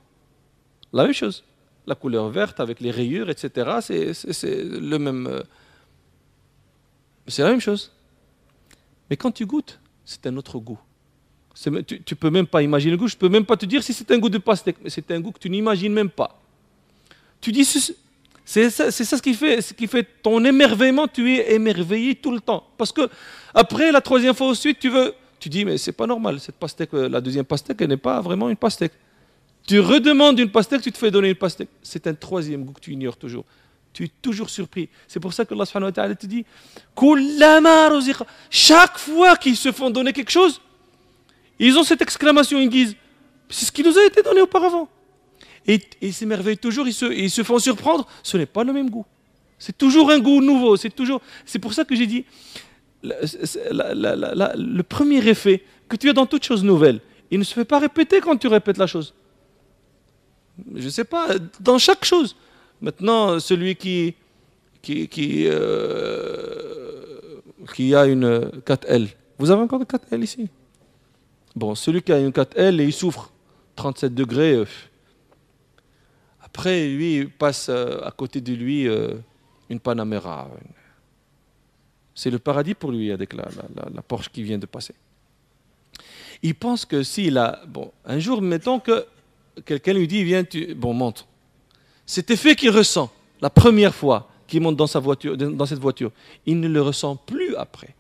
[0.92, 1.44] La même chose.
[1.90, 5.26] La couleur verte avec les rayures, etc., c'est le même.
[5.26, 5.42] Euh,
[7.28, 7.92] c'est la même chose.
[9.10, 10.80] Mais quand tu goûtes, c'est un autre goût.
[11.56, 13.08] Tu ne peux même pas imaginer le goût.
[13.08, 15.10] Je ne peux même pas te dire si c'est un goût de pastèque, mais c'est
[15.10, 16.40] un goût que tu n'imagines même pas.
[17.42, 22.14] Tu dis, c'est ça, ça, ce, qui fait, qui fait ton émerveillement, tu es émerveillé
[22.14, 22.68] tout le temps.
[22.78, 23.10] Parce que
[23.56, 26.94] après, la troisième fois ensuite, tu veux, tu dis, mais c'est pas normal, cette pastèque,
[26.94, 28.94] euh, la deuxième pastèque, elle n'est pas vraiment une pastèque.
[29.70, 31.70] Tu redemandes une pastèque, tu te fais donner une pastèque.
[31.84, 33.46] C'est un troisième goût que tu ignores toujours.
[33.94, 34.90] Tu es toujours surpris.
[35.08, 36.44] C'est pour ça que Allah subhanahu wa ta'ala te dit
[38.50, 40.60] Chaque fois qu'ils se font donner quelque chose,
[41.60, 42.96] ils ont cette exclamation, ils disent
[43.48, 44.90] C'est ce qui nous a été donné auparavant.
[45.68, 48.08] Et ils s'émerveillent toujours, ils se, ils se font surprendre.
[48.24, 49.06] Ce n'est pas le même goût.
[49.60, 50.78] C'est toujours un goût nouveau.
[50.78, 51.22] C'est toujours.
[51.46, 52.26] C'est pour ça que j'ai dit
[53.04, 57.78] le premier effet que tu as dans toute chose nouvelle, il ne se fait pas
[57.78, 59.14] répéter quand tu répètes la chose.
[60.76, 62.36] Je ne sais pas, dans chaque chose.
[62.82, 64.16] Maintenant, celui qui,
[64.82, 67.42] qui, euh,
[67.96, 70.50] a une 4L, vous avez encore une 4L ici?
[71.56, 73.32] Bon, celui qui a une 4L et il souffre
[73.76, 74.66] 37 degrés, euh,
[76.42, 78.88] après, lui, il passe euh, à côté de lui
[79.70, 80.50] une Panamera,
[82.16, 83.46] c'est le paradis pour lui avec la,
[83.94, 84.94] la, Porsche qui vient de passer.
[86.42, 87.62] Il pense que s'il a...
[87.66, 89.06] Bon, un jour, mettons que
[89.66, 90.74] quelqu'un lui dit, viens, tu...
[90.76, 91.28] Bon, monte.
[92.06, 96.12] Cet effet qu'il ressent la première fois qu'il monte dans, sa voiture, dans cette voiture,
[96.46, 97.96] il ne le ressent plus après.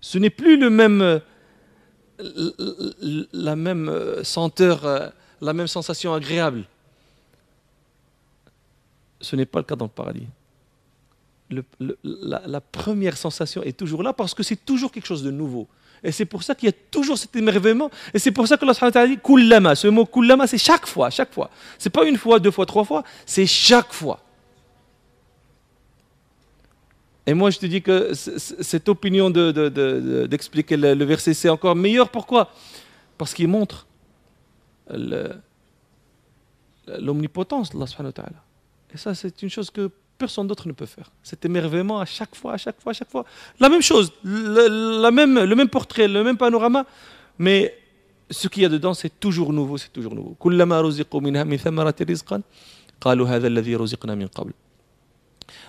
[0.00, 1.20] Ce n'est plus le même,
[3.32, 6.64] la même senteur, la même sensation agréable.
[9.20, 10.26] Ce n'est pas le cas dans le paradis
[12.02, 15.68] la, première sensation est toujours là parce que c'est toujours quelque chose de nouveau.
[16.04, 17.90] Et c'est pour ça qu'il y a toujours cet émerveillement.
[18.12, 19.74] Et c'est pour ça que Allah dit kullama.
[19.74, 21.50] Ce mot kullama, c'est chaque fois, chaque fois.
[21.78, 24.20] C'est pas une fois, deux fois, trois fois, c'est chaque fois.
[27.26, 31.74] Et moi, je te dis que cette opinion d'expliquer de, de, le, verset, c'est encore
[31.74, 32.10] meilleur.
[32.10, 32.50] Pourquoi?
[33.16, 33.86] Parce qu'il montre
[36.86, 38.44] l'omnipotence d'Allah.
[38.92, 39.90] Et ça, c'est une chose que
[40.23, 41.09] personne d'autre ne peut faire.
[41.23, 43.25] Cet émerveillement à chaque fois, à chaque fois, à chaque fois.
[43.59, 46.85] La même chose, le, la même, le même portrait, le même panorama,
[47.37, 47.73] mais
[48.29, 50.35] ce qu'il y a dedans, c'est toujours nouveau, c'est toujours nouveau.
[50.39, 52.41] كلما رزقوا منها من ثمرة رزقا
[53.01, 54.53] قالوا هذا الذي رزقنا من قبل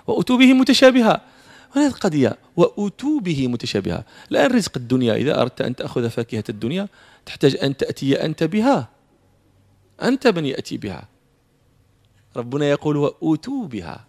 [0.06, 1.20] وأتوا به متشابها
[1.72, 6.88] هذه القضية وأتوا به متشابها الآن رزق الدنيا إذا أردت أن تأخذ فاكهة الدنيا
[7.26, 8.88] تحتاج أن تأتي أنت بها
[10.02, 11.08] أنت من يأتي بها
[12.36, 14.06] ربنا يقول وأتوا بها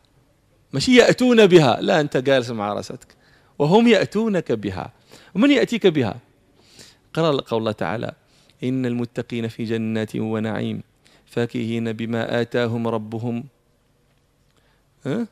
[0.77, 1.81] مش يأتون بها.
[1.81, 3.17] لا أنت جالس مع رأستك.
[3.59, 4.93] وهم يأتونك بها.
[5.35, 6.17] ومن يأتيك بها؟
[7.15, 8.13] قرأ قول الله تعالى
[8.65, 10.83] إن المتقين في جنات ونعيم
[11.27, 13.45] فاكهين بما آتاهم ربهم.
[15.07, 15.27] ها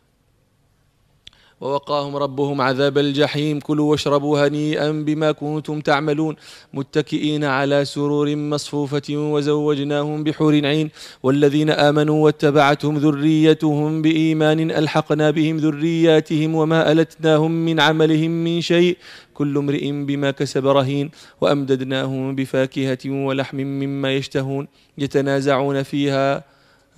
[1.65, 3.61] ووقاهم ربهم عذاب الجحيم.
[3.61, 6.37] كلوا واشربوا هنيئا بما كنتم تعملون.
[6.75, 10.91] متكئين على سرور مصفوفة وزوجناهم بحور عين.
[11.23, 18.97] والذين آمنوا واتبعتهم ذريتهم بإيمان ألحقنا بهم ذرياتهم وما ألتناهم من عملهم من شيء.
[19.35, 21.11] كل امرئ بما كسب رهين.
[21.41, 24.69] وأمددناهم بفاكهة ولحم مما يشتهون.
[24.99, 26.45] يتنازعون فيها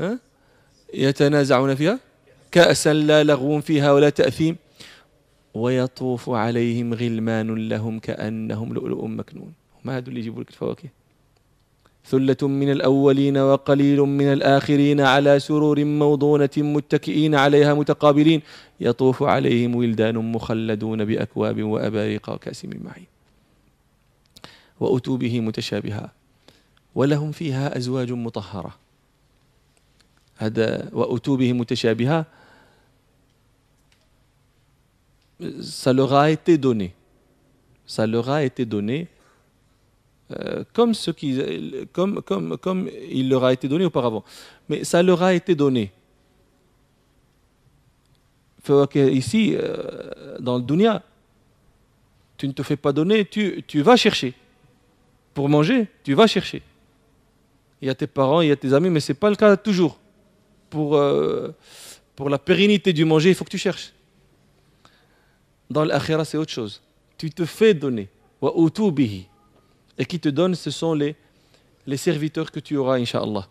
[0.00, 0.18] ها؟
[0.94, 2.05] يتنازعون فيها؟
[2.56, 4.56] كأسا لا لغو فيها ولا تأثيم.
[5.54, 9.52] ويطوف عليهم غلمان لهم كأنهم لؤلؤ مكنون.
[9.84, 10.88] ما هذول اللي يجيبوا لك الفواكه.
[12.06, 18.40] ثلة من الأولين وقليل من الآخرين على سرور موضونة متكئين عليها متقابلين.
[18.80, 23.06] يطوف عليهم ولدان مخلدون بأكواب وأباريق وكأس من معين
[24.80, 26.12] وأتوا به متشابها.
[26.94, 28.74] ولهم فيها أزواج مطهرة.
[30.36, 32.45] هذا وأتوا به متشابها.
[35.60, 36.94] Ça leur a été donné.
[37.86, 39.08] Ça leur a été donné
[40.32, 44.24] euh, comme, ce il leur a été donné auparavant.
[44.68, 45.92] Mais ça leur a été donné.
[48.94, 51.02] Ici, euh, dans le dunya,
[52.36, 54.34] tu ne te fais pas donner, tu, vas chercher.
[55.32, 56.62] Pour manger, tu vas chercher.
[57.80, 59.36] Il y a tes parents, il y a tes amis, mais ce n'est pas le
[59.36, 59.98] cas toujours.
[60.74, 61.52] Euh,
[62.16, 63.92] pour la pérennité du manger, il faut que tu cherches.
[65.70, 66.80] Dans l'akhira, c'est autre chose.
[67.18, 68.08] Tu te fais donner.
[69.98, 71.16] Et qui te donne, ce sont les,
[71.86, 73.48] les serviteurs que tu auras, Inch'Allah.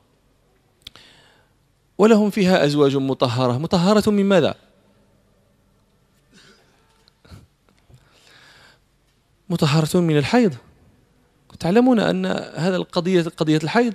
[11.60, 12.26] تعلمون أن
[12.56, 13.94] هذا القضية قضية الحيض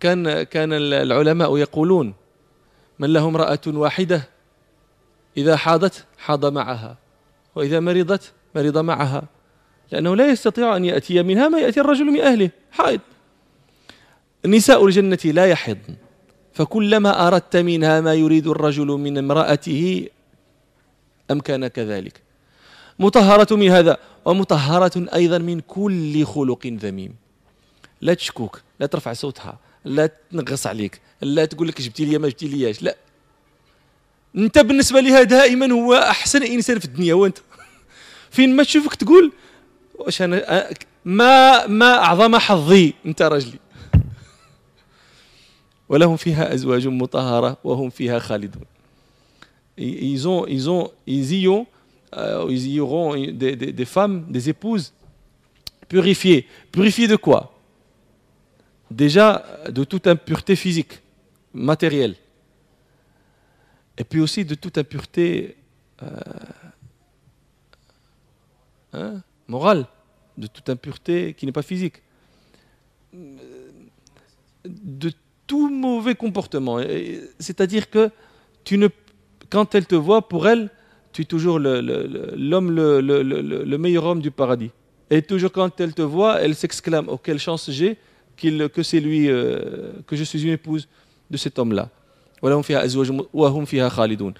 [0.00, 2.14] كان كان العلماء يقولون
[2.98, 4.28] من له امرأة واحدة
[5.36, 6.96] إذا حاضت حاض معها
[7.54, 9.22] وإذا مرضت مرض معها
[9.92, 13.00] لأنه لا يستطيع أن يأتي منها ما يأتي الرجل من أهله حائض.
[14.46, 15.96] نساء الجنة لا يحضن
[16.52, 20.08] فكلما أردت منها ما يريد الرجل من امرأته
[21.30, 22.22] أمكن كذلك.
[22.98, 27.14] مطهرة من هذا ومطهرة أيضا من كل خلق ذميم.
[28.00, 32.48] لا تشكوك لا ترفع صوتها لا تنغص عليك لا تقول لك جبتي لي ما جبتي
[32.48, 32.96] لياش لا.
[34.36, 37.38] انت بالنسبة لها دائما هو أحسن إنسان في الدنيا وانت
[38.30, 39.32] فين ما تشوفك تقول
[39.94, 40.68] واش أنا
[41.04, 43.58] ما ما أعظم حظي أنت رجلي
[45.88, 48.64] ولهم فيها أزواج مطهرة وهم فيها خالدون.
[49.78, 51.66] ايزون ايزون ايزيو
[52.14, 54.92] ايزيو دي دي دي فام دي زيبوز
[55.90, 57.40] بوريفيي بوريفيي دو كوا
[58.90, 61.00] ديجا دو توت امبورتي فيزيك
[61.54, 62.14] ماتيريال
[63.98, 65.56] et puis aussi de toute impureté
[66.02, 66.06] euh,
[68.92, 69.86] hein, morale,
[70.38, 72.02] de toute impureté qui n'est pas physique,
[74.64, 75.12] de
[75.46, 76.78] tout mauvais comportement.
[77.40, 78.10] C'est-à-dire que
[78.64, 78.88] tu ne,
[79.50, 80.70] quand elle te voit, pour elle,
[81.12, 84.70] tu es toujours l'homme, le, le, le, meilleur homme du paradis.
[85.10, 87.98] Et toujours quand elle te voit, elle s'exclame Oh, quelle chance j'ai
[88.36, 90.86] que c'est lui, euh, que je suis une épouse
[91.28, 91.90] de cet homme-là.
[92.42, 94.34] ولهم فيها أزواج وهم فيها خالدون.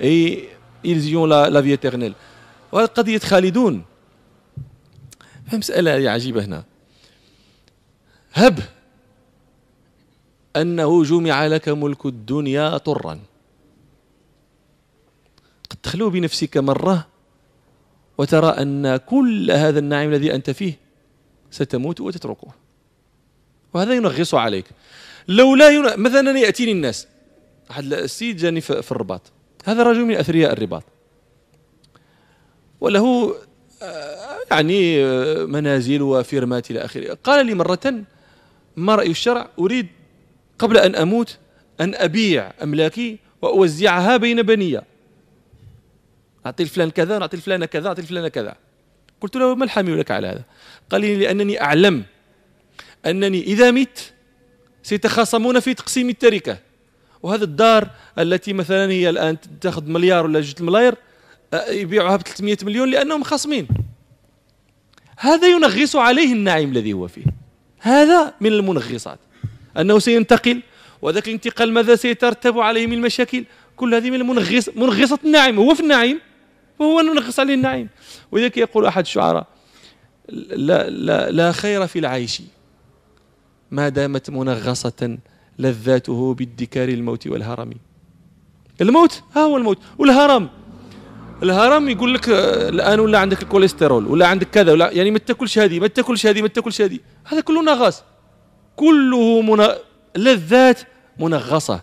[0.00, 0.48] أي
[0.84, 2.14] ils la, la vie éternelle.
[2.72, 3.84] وقضية خالدون.
[5.52, 6.64] مسألة عجيبة هنا.
[8.32, 8.58] هب
[10.56, 13.18] أنه جمع لك ملك الدنيا طرا.
[15.70, 17.06] قد تخلو بنفسك مرة
[18.18, 20.78] وترى أن كل هذا النعيم الذي أنت فيه
[21.50, 22.48] ستموت وتتركه.
[23.74, 24.66] وهذا ينغص عليك.
[25.28, 26.00] لولا ين...
[26.00, 27.06] مثلا يأتيني الناس.
[27.72, 29.32] واحد السيد جاني في الرباط.
[29.64, 30.84] هذا رجل من أثرياء الرباط.
[32.80, 33.34] وله
[33.82, 37.18] آه، يعني آه، منازل وفيرمات إلى آخره.
[37.24, 38.04] قال لي مرة
[38.76, 39.86] ما رأي الشرع؟ أريد
[40.58, 41.38] قبل أن أموت
[41.80, 44.80] أن أبيع أملاكي وأوزعها بين بني
[46.46, 48.56] أعطي الفلان كذا نعطي الفلان كذا أعطي الفلان كذا.
[49.20, 50.44] قلت له ما الحامل لك على هذا؟
[50.90, 52.04] قال لي لأنني أعلم
[53.06, 54.12] أنني إذا مت
[54.82, 56.71] سيتخاصمون في تقسيم التركة.
[57.22, 60.94] وهذا الدار التي مثلا هي الآن تأخذ مليار ولا جوج ملاير
[61.54, 63.68] آه، يبيعها ب 300 مليون لأنهم خصمين
[65.18, 67.24] هذا ينغص عليه النعيم الذي هو فيه.
[67.78, 69.18] هذا من المنغصات.
[69.78, 70.62] أنه سينتقل
[71.02, 73.44] وذاك الانتقال ماذا سيترتب عليه من المشاكل؟
[73.76, 75.58] كل هذه من المنغص منغصة النعيم.
[75.58, 76.20] هو في النعيم
[76.78, 77.88] وهو منغص عليه النعيم.
[78.32, 79.46] ولذلك يقول أحد الشعراء
[80.28, 82.42] لا, لا, لا خير في العيش
[83.70, 85.18] ما دامت منغصة
[85.58, 87.70] لذاته بادكار الموت والهرم.
[88.80, 89.78] الموت ها هو الموت.
[89.98, 90.48] والهرم
[91.42, 95.80] الهرم يقول لك الآن ولا عندك الكوليسترول ولا عندك كذا ولا يعني ما تاكلش هذه
[95.80, 96.98] ما تاكلش هذه ما تاكلش هذه.
[97.24, 98.02] هذا كله نغص
[98.76, 99.66] كله من...
[100.16, 100.80] لذات
[101.18, 101.82] منغصة.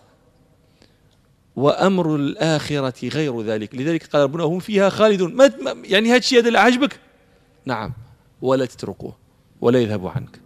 [1.56, 3.74] وأمر الآخرة غير ذلك.
[3.74, 5.34] لذلك قال ربنا هم فيها خالدون.
[5.34, 5.52] ما
[5.84, 7.00] يعني هذا الشيء هذا عجبك
[7.64, 7.92] نعم.
[8.42, 9.16] ولا تتركوه
[9.60, 10.39] ولا يذهب عنك.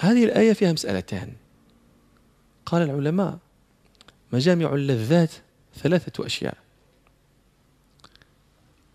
[0.00, 1.32] هذه الآية فيها مسألتان.
[2.66, 3.38] قال العلماء
[4.32, 5.30] مجامع اللذات
[5.74, 6.56] ثلاثة أشياء.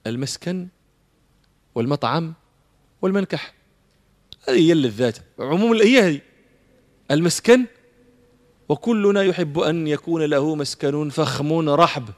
[0.07, 0.67] المسكن
[1.75, 2.33] والمطعم
[3.01, 3.53] والمنكح.
[4.47, 5.17] هذه هي اللذات.
[5.39, 6.21] عموم هي هذه.
[7.11, 7.65] المسكن
[8.69, 12.09] وكلنا يحب أن يكون له مسكن فخم رحب.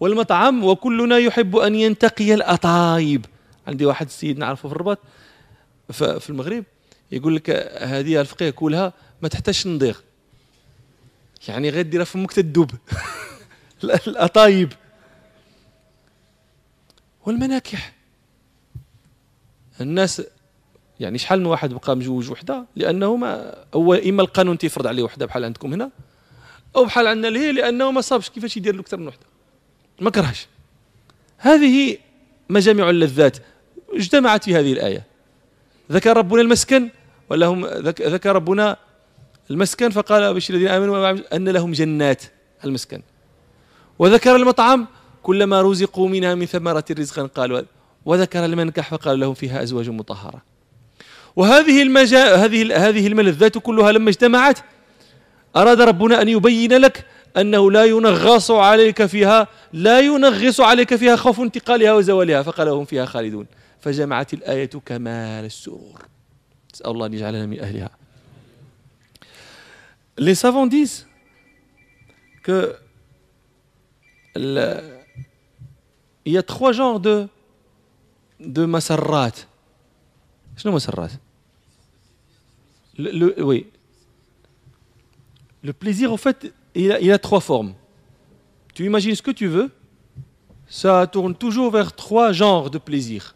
[0.00, 3.26] والمطعم وكلنا يحب أن ينتقي الأطايب.
[3.66, 4.98] عندي واحد السيد نعرفه في الرباط
[5.92, 6.64] في المغرب.
[7.14, 7.50] يقول لك
[7.82, 8.92] هذه الفقيه كلها
[9.22, 9.98] ما تحتاجش نضيغ.
[11.48, 12.70] يعني غير ديرها فمك تدوب
[13.84, 14.72] الاطايب
[17.26, 17.92] والمناكح.
[19.80, 20.22] الناس
[21.00, 25.26] يعني شحال من واحد بقى مجوج وحده؟ لأنه ما هو إما القانون تيفرض عليه وحده
[25.26, 25.90] بحال عندكم هنا
[26.76, 29.26] أو بحال عندنا لهي لأنه ما صابش كيفاش يدير له أكثر من وحده.
[30.00, 30.46] ما كرهش.
[31.38, 31.98] هذه
[32.48, 33.36] مجامع اللذات
[33.92, 35.06] اجتمعت في هذه الآية.
[35.92, 36.90] ذكر ربنا المسكن
[37.30, 38.76] ولهم ذكر ربنا
[39.50, 42.22] المسكن فقال بشر الذين آمنوا أن لهم جنات
[42.64, 43.02] المسكن.
[43.98, 44.86] وذكر المطعم
[45.22, 47.62] كلما رزقوا منها من ثمرة رزقا قالوا
[48.04, 50.42] وذكر المنكح فقال لهم فيها أزواج مطهرة.
[51.36, 54.58] وهذه المجا هذه هذه الملذات كلها لما اجتمعت
[55.56, 57.06] أراد ربنا أن يبين لك
[57.36, 62.42] أنه لا ينغص عليك فيها لا ينغص عليك فيها خوف انتقالها وزوالها.
[62.42, 63.46] فقال هم فيها خالدون.
[63.80, 66.02] فجمعت الآية كمال السرور.
[70.16, 71.06] Les savants disent
[72.42, 72.76] que
[74.36, 77.28] il y a trois genres de,
[78.40, 79.32] de masarrat.
[80.64, 81.10] Masarrat?
[82.96, 83.66] Le, oui.
[85.62, 87.74] Le plaisir, en fait, il a trois formes.
[88.74, 89.70] Tu imagines ce que tu veux,
[90.66, 93.34] ça tourne toujours vers trois genres de plaisir.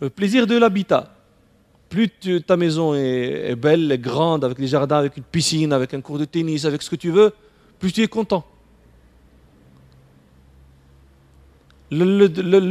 [0.00, 1.14] Le plaisir de l'habitat,
[1.90, 2.08] plus
[2.46, 6.24] ta maison est, belle, grande, avec les jardins, avec une piscine, avec un cours de
[6.24, 7.32] tennis, avec ce que tu veux,
[7.80, 8.46] plus tu es content.
[11.90, 12.28] Le,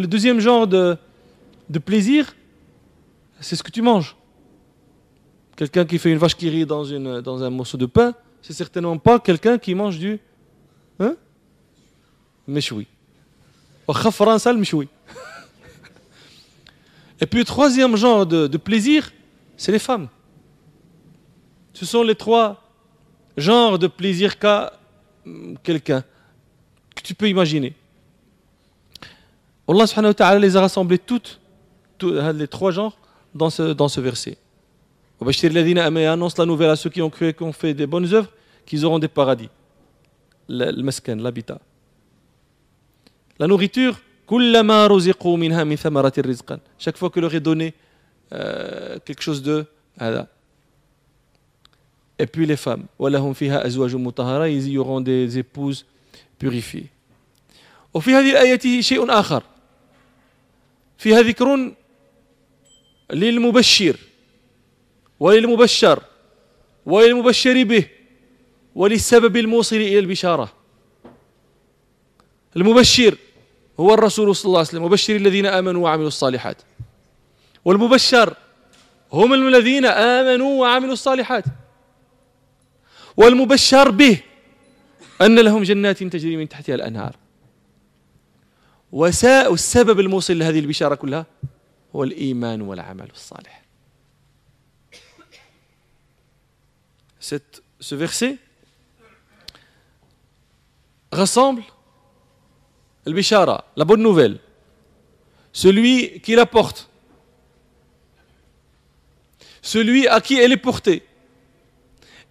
[0.08, 0.98] deuxième genre de,
[1.84, 2.34] plaisir,
[3.42, 4.16] c'est ce que tu manges.
[5.58, 9.20] Quelqu'un qui fait une vache qui rit dans, un morceau de pain, c'est certainement pas
[9.20, 10.18] quelqu'un qui mange du
[11.00, 11.16] hein?
[12.48, 12.88] Méchoui.
[17.22, 19.12] Et puis le troisième genre de, plaisir,
[19.58, 20.08] c'est les femmes.
[21.74, 22.64] Ce sont les trois
[23.38, 24.74] genres de plaisir qu'a
[25.26, 26.04] mm, quelqu'un
[26.96, 27.74] que tu peux imaginer.
[29.68, 31.40] Allah subhanahu wa ta'ala les a rassemblés toutes,
[31.98, 32.98] toutes, les trois genres
[33.36, 34.38] dans ce, dans ce verset.
[35.22, 38.32] annonce la nouvelle à ceux qui ont cru qui ont fait des bonnes œuvres
[38.66, 39.50] qu'ils auront des paradis.
[40.48, 40.72] Le,
[41.22, 41.60] l'habitat.
[43.38, 44.00] La nourriture,
[44.30, 46.60] كلما رزقوا منها من ثمرة رزقا.
[46.78, 47.74] Chaque fois que leur est donné
[48.34, 49.24] euh, quelque
[50.00, 50.28] هذا
[52.20, 55.86] et puis les femmes ولهم فيها أزواج مطهرة ils y auront des épouses
[57.94, 59.44] وفي هذه الآية شيء آخر
[60.98, 61.74] فيها ذكر
[63.14, 63.98] للمبشر
[65.20, 66.04] وللمبشر
[66.86, 67.86] وللمبشر به
[68.76, 70.54] وللسبب الموصل إلى البشارة
[72.56, 73.18] المبشر
[73.80, 74.84] هو الرسول صلى الله عليه وسلم.
[74.84, 76.62] وبشر الذين آمنوا وعملوا الصالحات.
[77.66, 78.36] والمبشر
[79.14, 81.44] هم الذين آمنوا وعملوا الصالحات.
[83.18, 84.22] والمبشر به
[85.22, 87.16] أن لهم جنات تجري من تحتها الأنهار.
[88.92, 91.26] والسبب الموصل لهذه البشارة كلها
[91.96, 93.64] هو الإيمان والعمل الصالح.
[97.20, 98.38] Cette, ce verset
[101.12, 101.64] rassemble
[103.06, 104.40] le bishara, la bonne nouvelle,
[105.52, 106.90] celui qui la porte,
[109.62, 111.04] celui à qui elle est portée,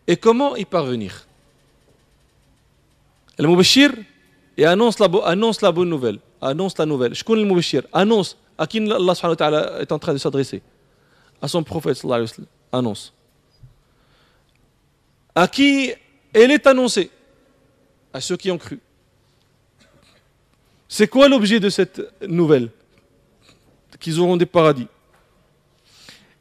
[0.06, 1.26] et comment y parvenir?
[3.38, 3.92] Le Mubashir
[4.64, 7.14] annonce la, annonce la bonne nouvelle, annonce la nouvelle.
[7.14, 10.62] Je connais le Mubashir, annonce à qui Allah est en train de s'adresser.
[11.40, 12.02] À son prophète
[12.72, 13.12] annonce.
[15.34, 15.92] À qui
[16.32, 17.10] elle est annoncée
[18.12, 18.80] À ceux qui ont cru.
[20.87, 22.69] C'est quoi l'objet de cette nouvelle
[23.99, 24.87] Qu'ils auront des paradis.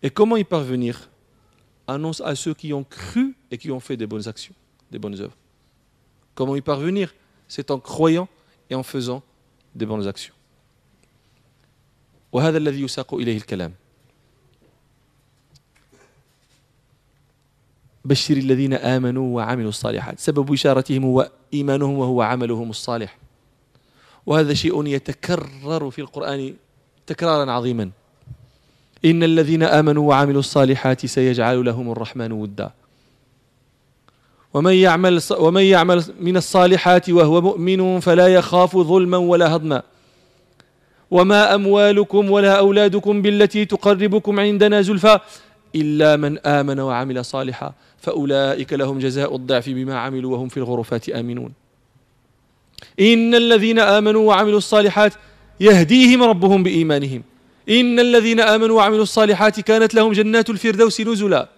[0.02, 1.08] Et comment y parvenir
[1.86, 4.54] Annonce à ceux qui ont cru et qui ont fait des bonnes actions,
[4.90, 5.36] des bonnes œuvres.
[6.34, 7.14] Comment y parvenir
[7.48, 8.28] C'est en croyant
[8.68, 9.22] et en faisant
[9.74, 10.34] des bonnes actions.
[12.32, 13.72] وهذا الذي يساق إليه الكلام
[18.04, 23.18] بشر الذين آمنوا وعملوا الصالحات سبب بشارتهم هو إيمانهم وهو عملهم الصالح
[24.27, 26.53] وهذا شيء يتكرر في القرآن
[27.07, 27.89] تكرارا عظيما.
[29.05, 32.71] إن الذين آمنوا وعملوا الصالحات سيجعل لهم الرحمن ودا.
[34.53, 39.81] ومن يعمل ومن يعمل من الصالحات وهو مؤمن فلا يخاف ظلما ولا هضما.
[41.11, 45.19] وما أموالكم ولا أولادكم بالتي تقربكم عندنا زلفى
[45.75, 51.66] إلا من آمن وعمل صالحا فأولئك لهم جزاء الضعف بما عملوا وهم في الغرفات آمنون.
[52.99, 55.13] إن الذين آمنوا وعملوا الصالحات
[55.59, 57.23] يهديهم ربهم بإيمانهم.
[57.69, 61.49] إن الذين آمنوا وعملوا الصالحات كانت لهم جنات الفردوس نزلا.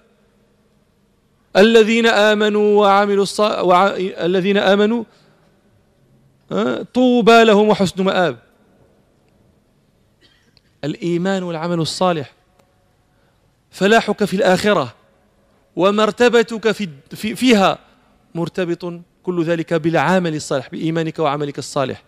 [1.57, 3.39] الذين آمنوا وعملوا الص...
[3.39, 3.87] وع...
[3.97, 5.03] الذين آمنوا
[6.93, 8.37] طوبى لهم وحسن مآب.
[10.83, 12.33] الإيمان والعمل الصالح
[13.71, 14.95] فلاحك في الآخرة
[15.75, 17.79] ومرتبتك في في فيها
[18.35, 22.03] مرتبط كل ذلك بالعمل الصالح بإيمانك وعملك الصالح.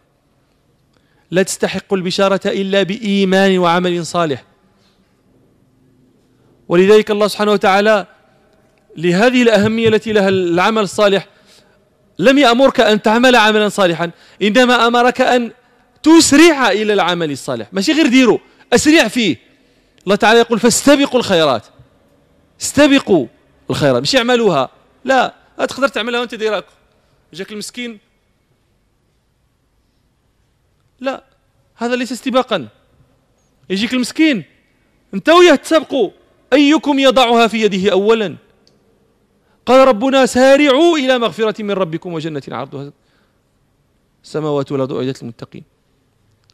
[1.32, 4.44] لا تستحق البشارة إلا بإيمان وعمل صالح.
[6.70, 8.08] ولذلك الله سبحانه وتعالى
[8.98, 11.28] لهذه الأهمية التي لها العمل الصالح
[12.20, 15.52] لم يأمرك أن تعمل عملا صالحا إنما أمرك أن
[16.04, 17.68] تسرع إلى العمل الصالح.
[17.72, 18.40] ماشي غير ديرو
[18.74, 19.38] أسرع فيه.
[20.04, 21.66] الله تعالى يقول فاستبقوا الخيرات.
[22.62, 23.28] استبقوا
[23.70, 24.02] الخيرات.
[24.02, 24.70] مش يعملوها
[25.06, 26.66] لا تقدر تعملها وأنت ديراك
[27.34, 28.00] جاك المسكين.
[31.00, 31.24] لا
[31.76, 32.68] هذا ليس استباقا.
[33.70, 34.44] يجيك المسكين.
[35.14, 36.10] انت وياه تسابقوا.
[36.54, 38.36] أيكم يضعها في يده اولا؟
[39.66, 42.92] قال ربنا سارعوا إلى مغفرة من ربكم وجنة عرضها.
[44.24, 45.64] السماوات والأرض أعدت للمتقين.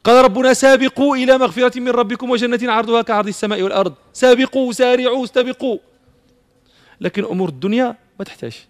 [0.03, 3.93] قال ربنا سابقوا إلى مغفرة من ربكم وجنة عرضها كعرض السماء والأرض.
[4.13, 5.77] سابقوا سارعوا استبقوا.
[7.01, 8.67] لكن أمور الدنيا ما تحتاج.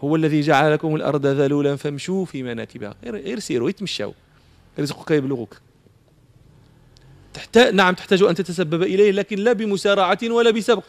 [0.00, 4.12] هو الذي جعل لكم الأرض ذلولا فامشوا في مناكبها غير سيروا يتمشوا
[4.78, 5.60] رزقك يبلغك.
[7.34, 10.84] تحتاج نعم تحتاج أن تتسبب إليه لكن لا بمسارعة ولا بسبق.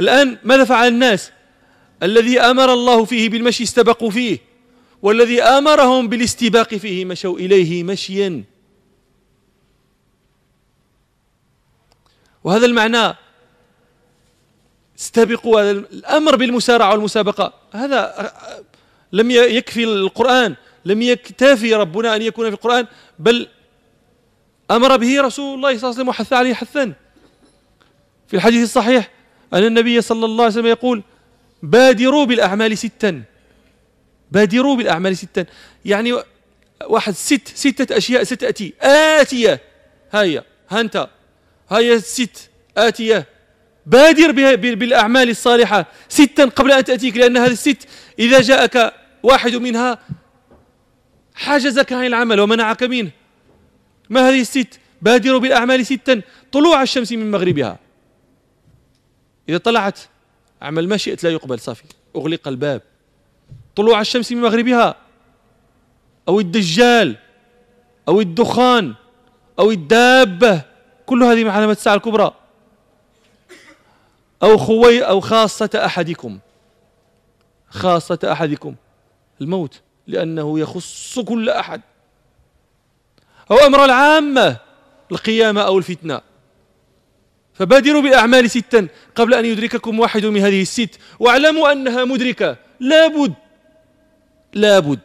[0.00, 1.30] الآن ماذا فعل الناس؟
[2.02, 4.38] الذي أمر الله فيه بالمشي استبقوا فيه
[5.02, 8.44] والذي أمرهم بالاستباق فيه مشوا إليه مشيا.
[12.44, 13.14] وهذا المعنى
[14.98, 17.52] استبقوا هذا الأمر بالمسارعة والمسابقة.
[17.72, 18.32] هذا
[19.12, 22.86] لم يكفي القرآن لم يكتفي ربنا أن يكون في القرآن
[23.18, 23.48] بل
[24.70, 26.92] أمر به رسول الله صلى الله عليه وسلم وحث عليه حثا.
[28.28, 29.10] في الحديث الصحيح
[29.52, 31.02] أن النبي صلى الله عليه وسلم يقول
[31.62, 33.22] بادروا بالأعمال ستا.
[34.30, 35.46] بادروا بالأعمال ستا.
[35.84, 36.22] يعني
[36.86, 38.74] واحد ست ستة أشياء ستأتي.
[38.80, 39.60] آتية.
[40.12, 41.10] هيا هانتا
[41.70, 42.50] هيا ست.
[42.76, 43.37] آتية.
[43.88, 44.32] بادر
[44.74, 49.98] بالأعمال الصالحة ستا قبل أن تأتيك لأن هذه الست إذا جاءك واحد منها
[51.34, 53.10] حجزك عن العمل ومنعك منه.
[54.10, 56.22] ما هذه الست؟ بادروا بالأعمال ستا
[56.52, 57.78] طلوع الشمس من مغربها.
[59.48, 59.98] إذا طلعت
[60.62, 61.84] عمل ما شئت لا يقبل صافي.
[62.16, 62.82] أغلق الباب.
[63.76, 64.96] طلوع الشمس من مغربها.
[66.28, 67.16] أو الدجال
[68.08, 68.94] أو الدخان
[69.58, 70.62] أو الدابة.
[71.06, 72.34] كل هذه من علامات الساعة الكبرى.
[74.42, 76.38] أو خوي أو خاصة أحدكم.
[77.70, 78.74] خاصة أحدكم.
[79.40, 81.80] الموت لأنه يخص كل أحد.
[83.50, 84.56] أو أمر العامة
[85.12, 86.20] القيامة أو الفتنة.
[87.54, 90.98] فبادروا بالأعمال ستا قبل أن يدرككم واحد من هذه الست.
[91.20, 92.56] واعلموا أنها مدركة.
[92.80, 93.34] لابد
[94.52, 95.00] لابد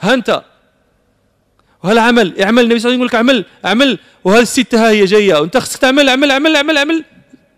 [0.00, 0.42] ها أنت؟
[1.84, 5.04] وهالعمل إعمل النبي صلى الله عليه وسلم يقول لك اعمل اعمل وهذه الستة ها هي
[5.04, 7.04] جاية؟ وانت خصك تعمل اعمل اعمل اعمل اعمل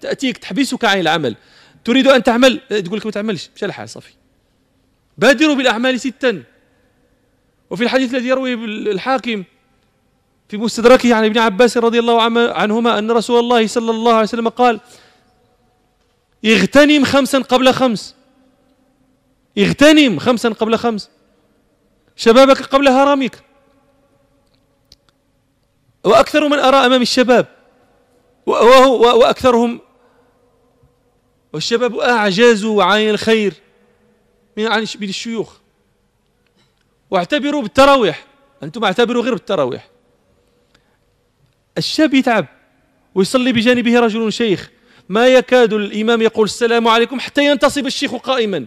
[0.01, 1.37] تأتيك تحبسك عن العمل.
[1.85, 4.13] تريد أن تعمل تقول لك ما تعملش مشى الحال صافي.
[5.19, 6.43] بادروا بالأعمال ستا.
[7.71, 8.55] وفي الحديث الذي يروي
[8.93, 9.45] الحاكم
[10.49, 12.23] في مستدركه عن ابن عباس رضي الله
[12.53, 14.81] عنهما أن رسول الله صلى الله عليه وسلم قال
[16.45, 18.15] اغتنم خمسا قبل خمس.
[19.59, 21.11] اغتنم خمسا قبل خمس.
[22.17, 23.39] شبابك قبل هرمك.
[26.05, 27.47] وأكثر من أرى أمام الشباب.
[28.47, 29.81] وأكثرهم
[31.53, 33.55] والشباب أعجاز عن الخير
[34.57, 35.57] من عن الشيوخ.
[37.11, 38.27] واعتبروا بالتراويح.
[38.63, 39.89] أنتم اعتبروا غير بالتراويح.
[41.79, 42.47] الشاب يتعب
[43.15, 44.71] ويصلي بجانبه رجل شيخ.
[45.09, 48.67] ما يكاد الإمام يقول السلام عليكم حتى ينتصب الشيخ قائما.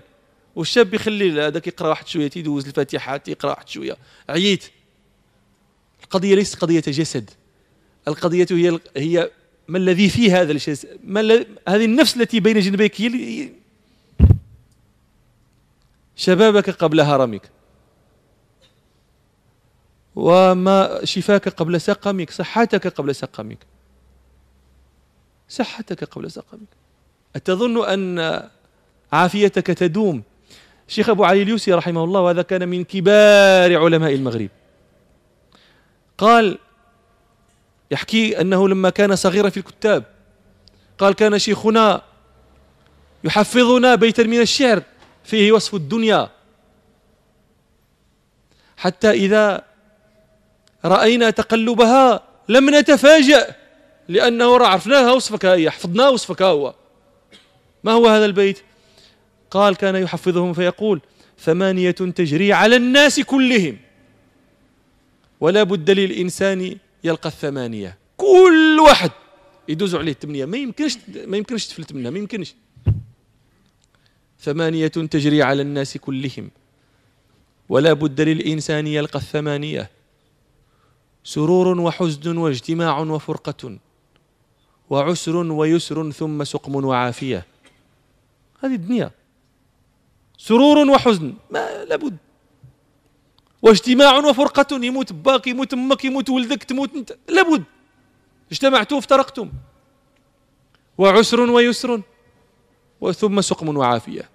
[0.55, 3.97] والشاب يخلي هذاك يقرأ واحد شوية تيدوز الفاتحة يقرأ واحد شوية.
[4.29, 4.63] عييت.
[6.03, 7.29] القضية ليست قضية جسد.
[8.07, 9.32] القضية هي هي
[9.72, 13.49] ما الذي في هذا الشيء؟ ما هذه النفس التي بين جنبيك هي
[16.15, 17.49] شبابك قبل هرمك.
[20.15, 23.57] وما شفاك قبل سقمك صحتك قبل سقمك.
[25.49, 26.72] صحتك قبل سقمك.
[27.36, 28.49] أتظن أن
[29.13, 30.24] عافيتك تدوم.
[30.88, 34.49] الشيخ أبو علي اليوسي رحمه الله وهذا كان من كبار علماء المغرب.
[36.17, 36.57] قال
[37.91, 40.03] يحكي أنه لما كان صغيرا في الكتاب
[40.97, 42.01] قال كان شيخنا
[43.23, 44.83] يحفظنا بيتا من الشعر
[45.23, 46.29] فيه وصف الدنيا.
[48.77, 49.63] حتى إذا
[50.85, 53.55] رأينا تقلبها لم نتفاجأ
[54.07, 56.73] لأنه عرفناها وصفك هي حفظناه وصفك هو.
[57.83, 58.61] ما هو هذا البيت؟
[59.51, 61.01] قال كان يحفظهم فيقول
[61.39, 63.77] ثمانية تجري على الناس كلهم
[65.39, 67.97] ولا بد للإنسان يلقى الثمانية.
[68.17, 69.11] كل واحد.
[69.67, 72.55] يدوزوا عليه الثمانية ما يمكنش ما يمكنش تفلت منها ما يمكنش.
[74.39, 76.51] ثمانية تجري على الناس كلهم.
[77.69, 79.89] ولا بد للإنسان يلقى الثمانية.
[81.23, 83.77] سرور وحزن واجتماع وفرقة.
[84.89, 87.45] وعسر ويسر ثم سقم وعافية.
[88.63, 89.11] هذه الدنيا.
[90.37, 91.33] سرور وحزن.
[91.51, 92.17] ما لابد.
[93.62, 97.18] واجتماع وفرقة يموت باك يموت أمك يموت ولدك تموت أنت.
[97.30, 97.64] لابد.
[98.51, 99.51] اجتمعتم وافترقتم.
[100.97, 102.01] وعسر ويسر
[103.01, 104.30] وثم سقم وعافية.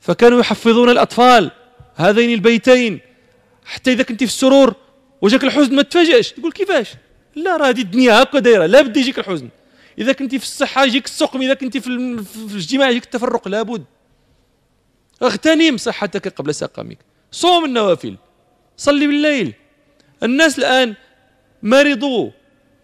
[0.00, 1.50] فكانوا يحفظون الأطفال
[1.94, 3.00] هذين البيتين.
[3.64, 4.74] حتى إذا كنت في السرور
[5.22, 6.94] وجاك الحزن ما تفاجئش تقول كيفاش؟
[7.36, 8.66] لا راه هذه الدنيا هكا دايرة.
[8.66, 9.48] لا بد يجيك الحزن.
[9.98, 11.42] إذا كنت في الصحة يجيك السقم.
[11.42, 13.48] إذا كنت في الاجتماع يجيك التفرق.
[13.48, 13.84] لابد.
[15.22, 16.98] اغتنم صحتك قبل سقمك
[17.32, 18.16] صوم النوافل.
[18.76, 19.54] صلي بالليل.
[20.22, 20.94] الناس الآن
[21.62, 22.30] مرضوا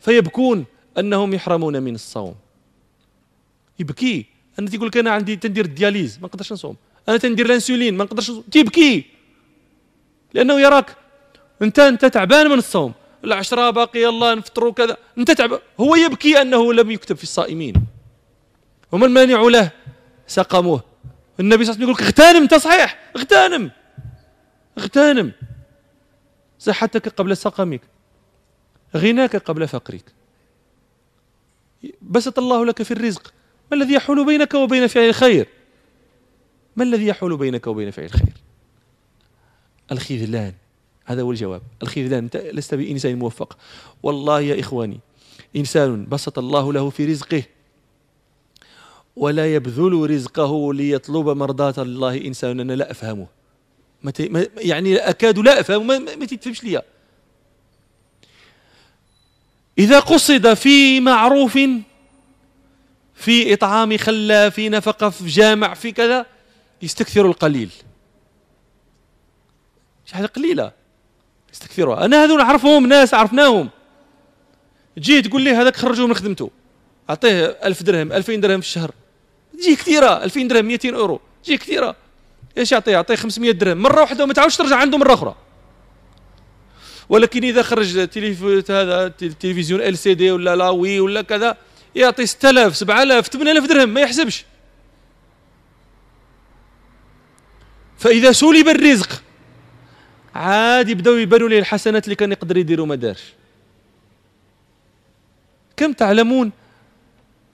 [0.00, 0.64] فيبكون
[0.98, 2.34] أنهم يحرمون من الصوم.
[3.78, 4.26] يبكي.
[4.58, 6.76] أنا تقول لك أنا عندي تندير الدياليز ما نقدرش نصوم.
[7.08, 8.42] أنا تندير الأنسولين ما نقدرش نصوم.
[8.42, 9.04] تبكي
[10.34, 10.96] لأنه يراك.
[11.62, 12.92] أنت أنت تعبان من الصوم.
[13.24, 14.96] العشرة باقي الله نفطروا كذا.
[15.18, 17.74] أنت تعبان هو يبكي أنه لم يكتب في الصائمين.
[18.92, 19.70] وما المانع له.
[20.26, 20.84] سقموه.
[21.40, 22.98] النبي صلى الله عليه وسلم يقول اغتنم أنت صحيح.
[23.16, 23.70] اغتنم.
[24.78, 25.32] اغتنم.
[26.58, 27.80] صحتك قبل سقمك
[28.96, 30.04] غناك قبل فقرك.
[32.02, 33.32] بسط الله لك في الرزق.
[33.70, 35.48] ما الذي يحول بينك وبين فعل الخير
[36.76, 38.34] ما الذي يحول بينك وبين فعل الخير
[39.92, 40.52] الخذلان.
[41.04, 41.62] هذا هو الجواب.
[41.82, 42.24] الخذلان.
[42.24, 43.58] أنت لست بإنسان موفق.
[44.02, 45.00] والله يا إخواني
[45.56, 47.42] إنسان بسط الله له في رزقه
[49.16, 52.26] ولا يبذل رزقه ليطلب مرضاة الله.
[52.26, 53.37] إنسان أنا لا أفهمه.
[54.56, 56.82] يعني أكاد لا أفهم ما, ما تتفهمش ليا.
[59.78, 61.58] إذا قصد في معروف
[63.14, 66.26] في إطعام خلا في نفقة في جامع في كذا
[66.82, 67.70] يستكثر القليل.
[70.04, 70.72] شي حاجة قليلة
[71.52, 72.04] يستكثرها.
[72.04, 73.68] أنا هذول نعرفهم ناس عرفناهم.
[74.96, 76.50] تجي تقول لي هذاك خرجوه من خدمته.
[77.10, 78.90] أعطيه ألف درهم ألفين درهم في الشهر.
[79.52, 81.20] تجي كثيرة ألفين درهم 200 أورو.
[81.44, 81.96] تجي كثيرة.
[82.58, 85.34] إيش يعطيه يعطيه 500 درهم مرة واحدة وما تعاودش ترجع عنده مرة أخرى.
[87.08, 91.56] ولكن إذا خرج تليف هذا التلفزيون ال سي دي ولا لاوي ولا كذا
[91.94, 94.44] يعطي 6000 7000 8000 درهم ما يحسبش.
[97.98, 99.22] فإذا سلب الرزق
[100.34, 103.34] عاد يبداو يبانوا ليه الحسنات اللي كان يقدر يديروا ما دارش.
[105.76, 106.52] كم تعلمون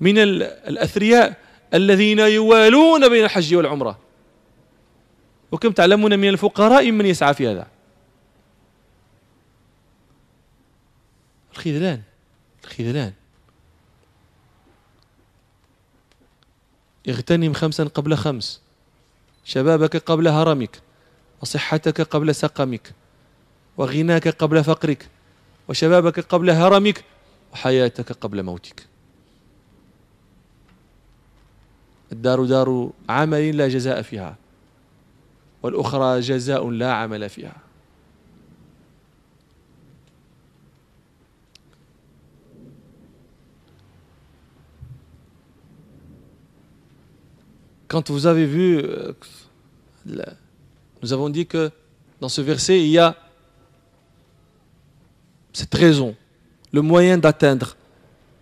[0.00, 1.36] من الأثرياء
[1.74, 4.03] الذين يوالون بين الحج والعمرة؟
[5.54, 7.66] وكم تعلمون من الفقراء من يسعى في هذا؟
[11.52, 12.02] الخذلان
[12.64, 13.12] الخذلان.
[17.08, 18.60] اغتنم خمسا قبل خمس.
[19.44, 20.80] شبابك قبل هرمك
[21.42, 22.92] وصحتك قبل سقمك
[23.76, 25.08] وغناك قبل فقرك
[25.68, 27.04] وشبابك قبل هرمك
[27.52, 28.86] وحياتك قبل موتك.
[32.12, 34.43] الدار دار عمل لا جزاء فيها.
[35.63, 37.55] والأخرى جزاء لا عمل فيها
[47.87, 49.13] Quand vous avez vu, euh,
[51.01, 51.71] nous avons dit que
[52.21, 53.15] dans ce verset, il y a
[55.53, 56.15] cette raison,
[56.71, 57.75] le moyen d'atteindre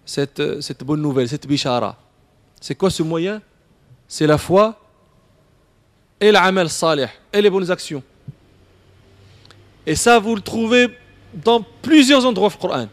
[0.05, 1.97] cette, euh, cette bonne nouvelle, cette bishara.
[2.59, 3.41] C'est quoi ce moyen
[4.07, 4.79] C'est la foi
[6.22, 8.02] et l'amal salih et les bonnes actions.
[9.84, 10.86] Et ça, vous le trouvez
[11.34, 12.86] dans plusieurs endroits du Coran.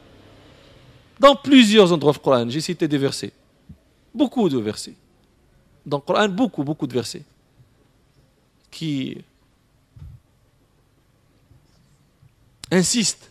[1.19, 2.49] Dans plusieurs endroits du Coran.
[2.49, 3.31] J'ai cité des versets.
[4.15, 4.95] Beaucoup de versets.
[5.85, 7.21] Dans le Coran, beaucoup, beaucoup de versets.
[8.71, 9.21] Qui
[12.71, 13.29] insistent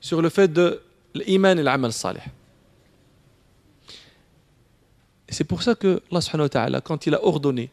[0.00, 0.80] sur le fait de
[1.12, 2.20] l'iman et l'amal salih.
[5.28, 7.70] C'est pour ça que Allah quand il a ordonné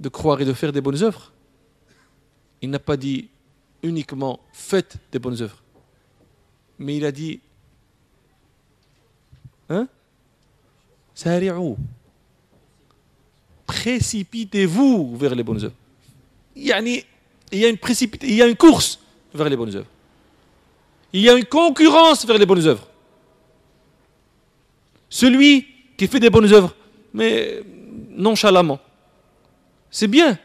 [0.00, 1.32] de croire et de faire des bonnes œuvres,
[2.62, 3.28] il n'a pas dit
[3.82, 5.62] uniquement faites des bonnes œuvres,
[6.78, 7.40] mais il a dit
[9.68, 9.88] hein?
[13.66, 15.74] Précipitez-vous vers les bonnes œuvres.
[16.56, 17.64] Il y a une, il y
[18.42, 18.98] a une course
[19.34, 19.86] vers les bonnes œuvres.
[21.12, 22.86] Il y a une concurrence vers les bonnes œuvres.
[25.08, 26.74] Celui qui fait des bonnes œuvres,
[27.12, 27.62] mais
[28.10, 28.78] nonchalamment,
[29.90, 30.38] c'est bien,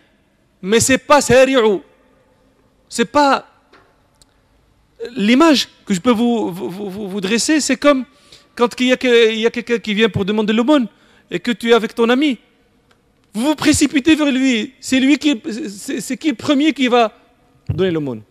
[0.61, 1.81] mais c'est pas sérieux.
[2.89, 3.47] C'est pas
[5.15, 8.05] l'image que je peux vous, dresser, c'est comme
[8.55, 8.97] quand il y a,
[9.49, 10.87] quelqu'un qui vient pour demander l'aumône
[11.31, 12.37] et que tu es avec ton ami.
[13.33, 14.73] Vous vous précipitez vers lui.
[14.79, 15.41] C'est lui qui,
[15.99, 17.11] c'est qui le premier qui va
[17.67, 18.21] donner l'aumône.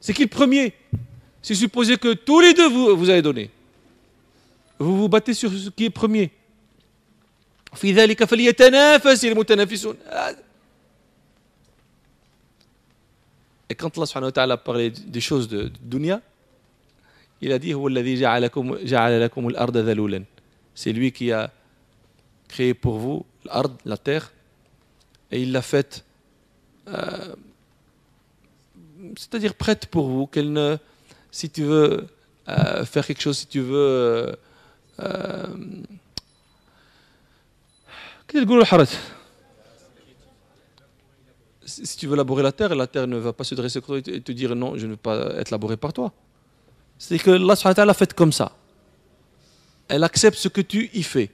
[0.00, 0.72] C'est qui le premier?
[1.42, 3.50] C'est supposé que tous les deux vous, vous allez donner.
[4.78, 6.30] Vous vous battez sur ce qui est premier.
[13.68, 16.20] Et quand Allah subhanahu wa ta'ala a parlé des choses de, dunya,
[17.40, 17.74] il a dit
[20.74, 21.50] C'est lui qui a
[22.48, 23.26] créé pour vous
[23.84, 24.32] la terre,
[25.30, 26.04] et il l'a faite
[26.88, 27.34] euh,
[29.16, 30.76] c'est-à-dire prête pour vous, qu'elle ne,
[31.30, 32.06] si tu veux
[32.48, 34.36] euh, faire quelque chose, si tu veux
[35.00, 35.46] euh,
[41.66, 44.20] si tu veux laborer la terre, la terre ne va pas se dresser contre et
[44.20, 46.12] te dire non, je ne veux pas être laboré par toi.
[46.98, 48.52] C'est que Allah l'a fait comme ça.
[49.88, 51.30] Elle accepte ce que tu y fais.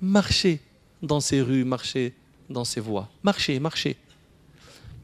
[0.00, 0.60] Marchez
[1.02, 2.14] dans ces rues, marchez
[2.50, 3.08] dans ces voies.
[3.22, 3.96] Marchez, marchez.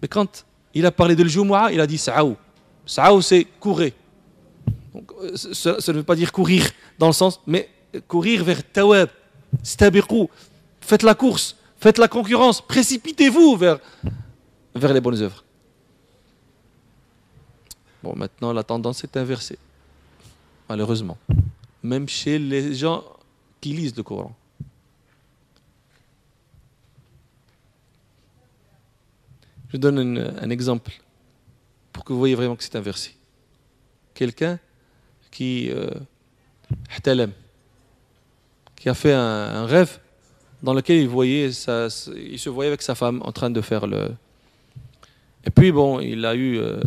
[0.02, 2.36] Mais quand il a parlé de l'Jumu'ah, il a dit Sa'ou.
[2.84, 3.92] Sa'ou, c'est courir.
[4.94, 7.68] Euh, ça, ne veut pas dire courir dans le sens, mais
[8.06, 9.08] courir vers Tawab,
[9.62, 10.28] Stabiqou.
[10.80, 13.78] Faites la course, faites la concurrence, précipitez-vous vers,
[14.74, 15.44] vers les bonnes œuvres.
[18.02, 19.58] Bon, maintenant, la tendance est inversée.
[20.68, 21.16] Malheureusement.
[21.82, 23.02] Même chez les gens
[23.60, 24.34] qui lisent le Coran.
[29.70, 30.92] Je donne un, exemple
[31.92, 33.16] pour que vous voyez vraiment que c'est inversé.
[34.14, 34.60] Quelqu'un
[35.34, 35.90] qui, euh,
[38.76, 39.98] qui a fait un, rêve
[40.62, 43.86] dans lequel il, voyait sa, il se voyait avec sa femme en train de faire
[43.86, 44.12] le...
[45.44, 46.58] Et puis bon, il a eu...
[46.58, 46.80] Euh,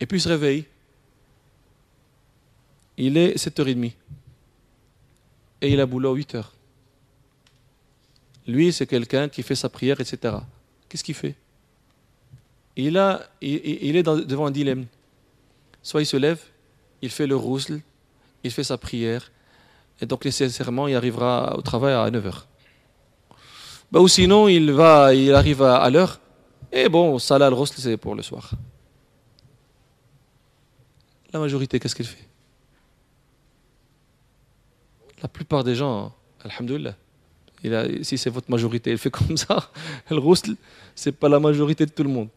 [0.00, 0.64] et puis il se réveille.
[2.96, 3.92] Il est 7h30.
[5.60, 6.44] Et il a boulot à 8h.
[8.46, 10.38] Lui, c'est quelqu'un qui fait sa prière, etc.
[10.88, 11.34] Qu'est-ce qu'il fait?
[12.76, 14.86] Il, est devant un dilemme.
[15.82, 16.40] Soit il se lève,
[17.02, 17.80] il fait le rousle,
[18.44, 19.30] il fait sa prière,
[20.00, 22.44] et donc nécessairement il arrivera au travail à 9h.
[23.90, 26.20] Bah, ou sinon, il, va, il arrive à, l'heure,
[26.70, 28.52] et bon, Salah al-Rousl, c'est pour le soir.
[31.32, 32.28] La majorité, qu'est-ce qu'il fait?
[35.22, 36.14] La plupart des gens,
[36.44, 36.94] alhamdoulilah,
[38.02, 39.70] si c'est votre majorité, elle fait comme ça,
[40.10, 40.56] le rousl,
[40.94, 42.28] c'est pas la majorité de tout le monde.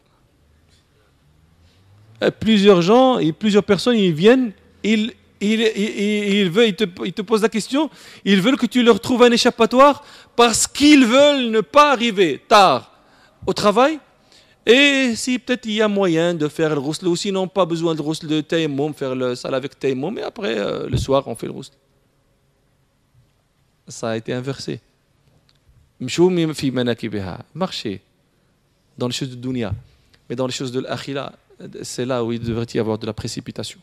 [2.31, 4.51] Plusieurs gens et plusieurs personnes, ils viennent,
[4.83, 7.89] ils, ils, ils, ils, te, te posent la question,
[8.23, 10.03] ils veulent que tu leur trouves un échappatoire
[10.35, 12.91] parce qu'ils veulent ne pas arriver tard
[13.45, 13.99] au travail.
[14.65, 17.95] Et si peut-être il y a moyen de faire le roussel, ou sinon pas besoin
[17.95, 21.35] de roussel de taïmoum, faire le sale avec taïmoum, et après euh, le soir on
[21.35, 21.75] fait le roussel.
[23.87, 24.79] Ça a été inversé.
[27.53, 28.01] Marcher
[28.97, 29.73] dans les choses de dunya,
[30.29, 31.33] mais dans les choses de l'akhira,
[31.83, 33.79] c'est là où il devrait y avoir de la précipitation.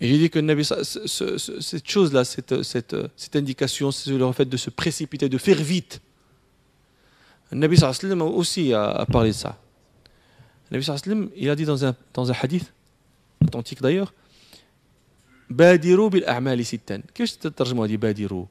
[0.00, 5.38] Et j'ai dit que cette chose-là, cette, indication, c'est le fait de se précipiter, de
[5.38, 6.00] faire vite.
[7.52, 9.58] Nabi sallam aussi a, parlé de ça.
[10.70, 11.94] Nabi sallam, il a dit dans un,
[12.40, 12.72] hadith,
[13.42, 14.14] authentique d'ailleurs,
[15.50, 17.00] Badiru bil a'mali sittan.
[17.12, 18.44] Qu'est-ce que tu dit Badiru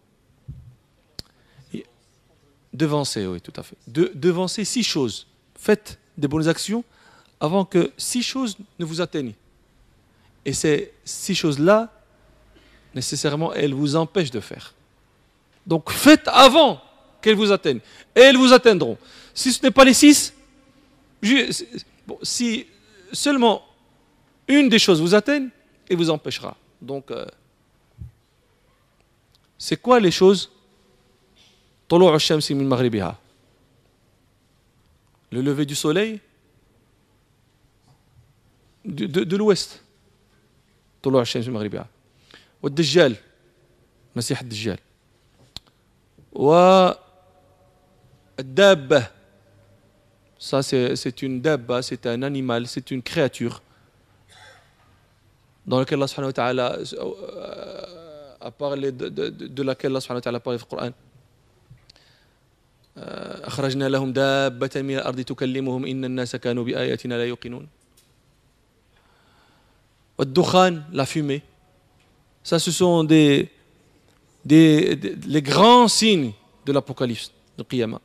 [2.74, 3.76] Devancer, oui, tout à fait.
[3.88, 5.26] De, devancer six choses.
[5.56, 6.84] Faites des bonnes actions
[7.40, 9.34] avant que six choses ne vous atteignent.
[10.46, 11.92] Et ces six choses-là,
[12.94, 14.74] nécessairement, elles vous empêchent de faire.
[15.66, 16.82] Donc faites avant
[17.22, 17.82] qu'elles vous atteignent.
[18.16, 18.98] Et elles vous atteindront.
[19.34, 20.34] Si ce n'est pas les six,
[22.24, 22.66] si
[23.12, 23.64] seulement
[24.48, 25.50] une des choses vous atteigne,
[25.90, 26.56] elle vous empêchera.
[26.82, 27.26] Donc, euh,
[29.58, 30.52] c'est quoi les choses?
[35.31, 36.21] Le lever du soleil
[38.85, 39.81] de, de, de l'ouest.
[41.03, 41.87] طلوع الشمس من مغربها
[42.63, 43.17] والدجال
[44.17, 44.79] مسيح الدجال
[46.33, 46.99] والدابة
[50.39, 53.63] ça c'est une dabba c'est un animal c'est une créature
[55.67, 56.79] dans laquelle Allah subhanahu wa ta'ala
[58.41, 60.91] a parlé de, de, de laquelle Allah subhanahu wa ta'ala a parlé dans le Coran
[62.97, 67.69] أخرجنا لهم دابة من الأرض تكلمهم إن الناس كانوا بآياتنا لا يوقنون
[70.23, 71.43] Dukhan, la fumée.
[72.43, 73.51] Ça, ce sont des,
[74.45, 76.33] des, des les grands signes
[76.65, 78.01] de l'Apocalypse, de Qiyamah.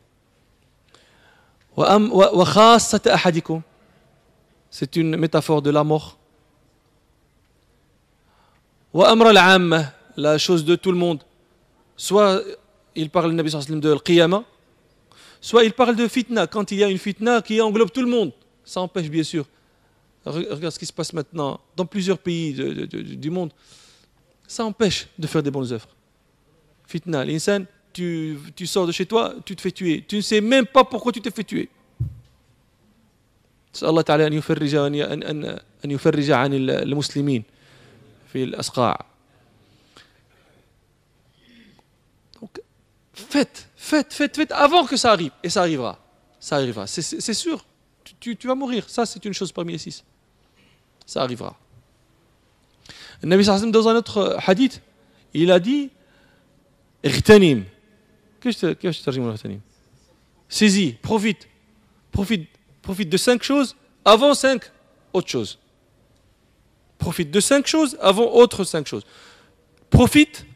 [4.72, 6.18] C'est une métaphore de la mort.
[10.18, 11.22] La chose de tout le monde.
[11.96, 12.42] Soit
[12.96, 14.44] il parle le Nabi de Qiyamah,
[15.44, 18.10] soit il parle de fitna, quand il y a une fitna qui englobe tout le
[18.10, 18.32] monde.
[18.64, 19.46] Ça empêche bien sûr
[20.26, 23.52] Regarde ce qui se passe maintenant dans plusieurs pays de, de, du monde.
[24.48, 25.88] Ça empêche de faire des bonnes œuvres.
[26.86, 30.04] Fitna, l'insan, tu, tu sors de chez toi, tu te fais tuer.
[30.08, 31.70] Tu ne sais même pas pourquoi tu t'es fait tuer.
[33.76, 37.44] نسأل الله تعالى أن يفرج أن أن أن يفرج عن المسلمين
[38.34, 39.06] في الأسقاع.
[42.42, 42.62] Donc,
[43.14, 45.31] faites, faites, faites, faites avant que ça arrive.
[45.43, 45.99] Et ça arrivera.
[46.41, 46.87] Ça arrivera.
[46.87, 47.65] C'est sûr.
[48.21, 48.89] Tu, vas mourir.
[48.89, 50.05] Ça, c'est une chose parmi les six.
[51.07, 51.57] Ça arrivera.
[53.23, 54.83] Nabi sallam dans un autre hadith,
[55.33, 55.91] il a dit
[57.03, 57.65] Ightanim.
[58.41, 59.61] Qu'est-ce que tu dis
[60.49, 61.49] Saisis, profite.
[62.13, 62.49] Profite,
[62.83, 63.75] profite de cinq choses
[64.05, 64.71] avant cinq
[65.13, 65.59] autres choses.
[66.99, 69.05] Profite de cinq choses avant autres cinq choses.
[69.91, 70.47] Profite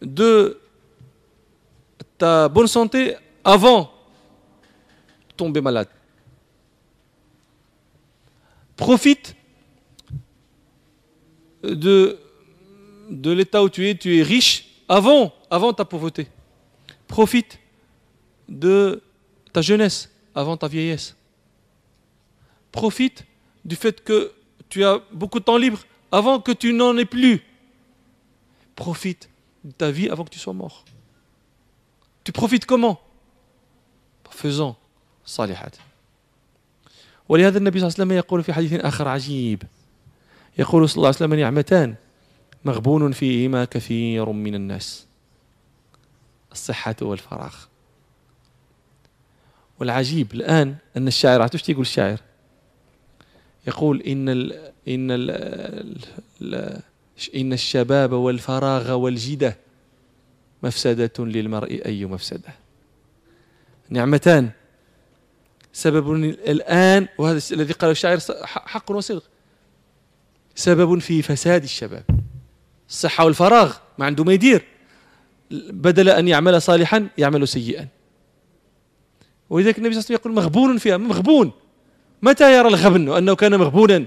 [0.00, 0.61] de
[2.22, 3.90] ta bonne santé avant
[5.28, 5.88] de tomber malade
[8.76, 9.34] profite
[11.62, 12.18] de,
[13.10, 16.28] de l'état où tu es, tu es riche avant, avant ta pauvreté.
[17.08, 17.58] Profite
[18.48, 19.02] de
[19.52, 21.16] ta jeunesse avant ta vieillesse.
[22.70, 23.24] Profite
[23.64, 24.32] du fait que
[24.68, 27.40] tu as beaucoup de temps libre avant que tu n'en aies plus.
[28.76, 29.28] Profite
[29.64, 30.84] de ta vie avant que tu sois mort.
[32.24, 32.98] Tu profites comment
[34.28, 34.76] En faisant
[35.24, 35.72] salihat.
[37.28, 39.62] ولهذا النبي صلى الله عليه وسلم يقول في حديث آخر عجيب.
[40.58, 41.94] يقول صلى الله عليه وسلم نعمتان
[42.64, 45.06] مغبون فيهما كثير من الناس.
[46.52, 47.54] الصحة والفراغ.
[49.80, 52.20] والعجيب الآن أن الشاعر عرفتوا يقول الشاعر؟
[53.66, 54.52] يقول إن ال
[54.88, 56.80] إن ال
[57.36, 59.56] إن الشباب والفراغ والجدة.
[60.62, 62.54] مفسدة للمرء أي مفسدة.
[63.90, 64.50] نعمتان.
[65.72, 69.22] سبب الآن وهذا الذي قاله الشاعر حق وصدق.
[70.54, 72.04] سبب في فساد الشباب.
[72.88, 74.64] الصحة والفراغ ما عنده ما يدير.
[75.70, 77.88] بدل أن يعمل صالحا يعمل سيئا.
[79.50, 81.52] ولذلك النبي صلى الله عليه وسلم يقول مغبون فيها مغبون.
[82.22, 84.06] متى يرى الغبن أنه كان مغبونا؟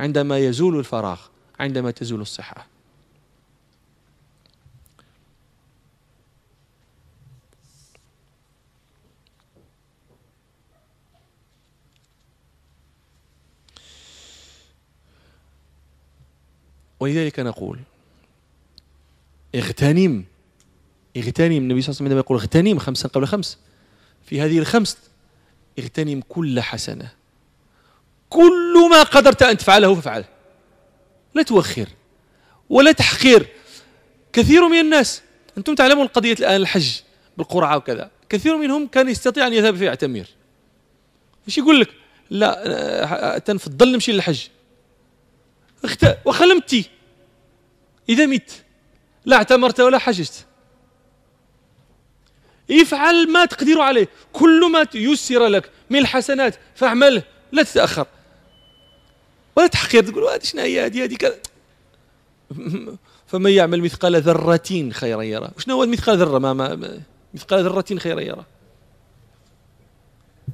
[0.00, 1.20] عندما يزول الفراغ
[1.60, 2.71] عندما تزول الصحة.
[17.02, 17.78] ولذلك نقول
[19.54, 20.24] اغتنم
[21.16, 23.58] اغتنم النبي صلى الله عليه وسلم يقول اغتنم خمسا قبل خمس
[24.26, 24.98] في هذه الخمس
[25.78, 27.12] اغتنم كل حسنة.
[28.30, 30.24] كل ما قدرت أن تفعله فافعله.
[31.34, 31.88] لا توخر
[32.70, 33.46] ولا تحقير
[34.32, 35.22] كثير من الناس
[35.58, 37.00] أنتم تعلمون قضية الآن الحج
[37.36, 38.10] بالقرعة وكذا.
[38.28, 40.26] كثير منهم كان يستطيع أن يذهب في يعتمر
[41.48, 41.88] إيش يقول لك؟
[42.30, 44.40] لا تنفضل نمشي للحج.
[46.24, 46.90] وخلمتي
[48.08, 48.50] إذا مت
[49.24, 50.46] لا اعتمرت ولا حججت.
[52.70, 54.08] افعل ما تقدر عليه.
[54.32, 57.22] كل ما يسر لك من الحسنات فاعمله
[57.52, 58.06] لا تتأخر.
[59.56, 61.38] ولا تحقير تقول هذه شنو هي؟ هذه هذه كذا.
[63.26, 65.50] فمن يعمل مثقال ذرة خيرا يرى.
[65.58, 67.00] شنو هو مثقال ذرة؟ ما, ما
[67.34, 68.44] مثقال ذرة خيرا يرى.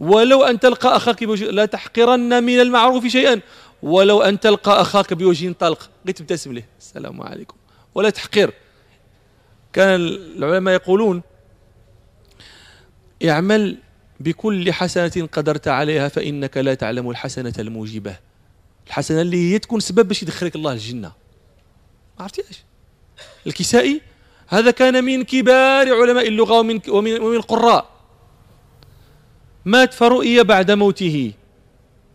[0.01, 3.41] ولو أن تلقى أخاك لا تحقرن من المعروف شيئا.
[3.83, 6.63] ولو أن تلقى أخاك بوجه طلق قلت تبتسم له.
[6.79, 7.57] السلام عليكم.
[7.95, 8.53] ولا تحقير
[9.73, 11.23] كان العلماء يقولون
[13.25, 13.79] اعمل
[14.21, 18.17] بكل حسنة قدرت عليها فإنك لا تعلم الحسنة الموجبة.
[18.87, 21.13] الحسنة اللي هي تكون سبب باش يدخلك الله الجنة.
[22.19, 22.63] ما عرفتيش
[23.47, 24.01] الكسائي
[24.49, 27.91] هذا كان من كبار علماء اللغة ومن, ومن, ومن القراء.
[29.65, 31.33] مات فرؤي بعد موته.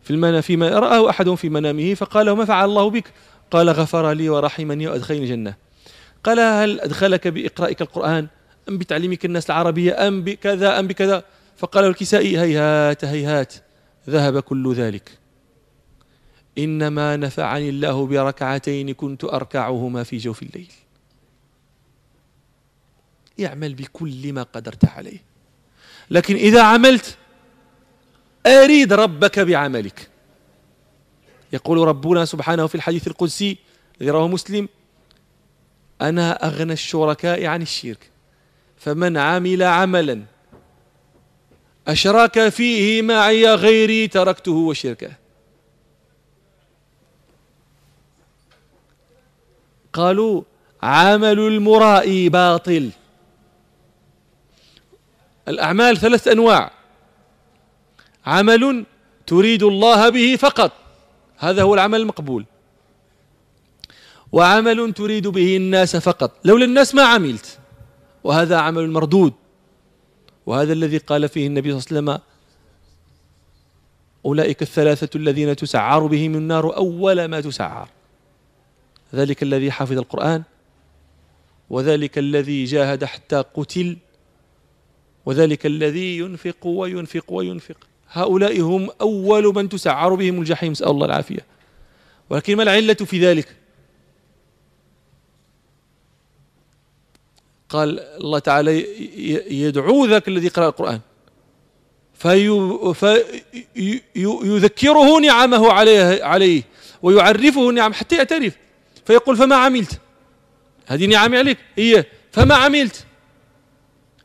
[0.03, 3.13] في المنام فيما رآه أحد في منامه فقال ما فعل الله بك؟
[3.51, 5.55] قال غفر لي ورحمني وأدخلني الجنة.
[6.23, 8.27] قال هل أدخلك بإقرائك القرآن؟
[8.69, 11.23] أم بتعليمك الناس العربية؟ أم بكذا؟ أم بكذا؟
[11.57, 13.53] فقال الكسائي هيهات هيهات.
[14.09, 15.11] ذهب كل ذلك.
[16.57, 20.71] إنما نفعني الله بركعتين كنت أركعهما في جوف الليل.
[23.45, 25.23] اعمل بكل ما قدرت عليه.
[26.11, 27.17] لكن إذا عملت
[28.45, 30.09] أريد ربك بعملك.
[31.53, 33.57] يقول ربنا سبحانه في الحديث القدسي
[34.01, 34.69] الذي رواه مسلم
[36.01, 38.09] أنا أغنى الشركاء عن الشرك
[38.77, 40.21] فمن عمل عملا
[41.87, 45.11] أشرك فيه معي غيري تركته وشركه.
[49.93, 50.41] قالوا
[50.83, 52.91] عمل المرائي باطل.
[55.47, 56.71] الأعمال ثلاث أنواع.
[58.25, 58.85] عمل
[59.27, 60.71] تريد الله به فقط.
[61.37, 62.45] هذا هو العمل المقبول.
[64.31, 66.31] وعمل تريد به الناس فقط.
[66.45, 67.59] لولا الناس ما عملت
[68.23, 69.33] وهذا عمل مردود.
[70.45, 72.33] وهذا الذي قال فيه النبي صلى الله عليه وسلم
[74.25, 77.89] أولئك الثلاثة الذين تسعر بهم النار أول ما تسعر.
[79.15, 80.43] ذلك الذي حفظ القرآن
[81.69, 83.97] وذلك الذي جاهد حتى قتل
[85.25, 87.77] وذلك الذي ينفق وينفق وينفق.
[88.13, 91.45] هؤلاء هم أول من تسعر بهم الجحيم نسأل الله العافية.
[92.29, 93.55] ولكن ما العلة في ذلك؟
[97.69, 98.85] قال الله تعالى
[99.61, 100.99] يدعو ذاك الذي قرأ القرآن.
[104.13, 106.63] فيذكره نعمه عليه, عليه
[107.01, 108.57] ويعرفه النعم حتى يعترف.
[109.05, 109.99] فيقول فما عملت؟
[110.87, 111.57] هذه نعمي عليك.
[111.77, 113.05] هي فما عملت؟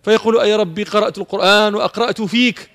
[0.03, 2.71] فيقول أي ربي قرأت القرآن وأقرأت فيك.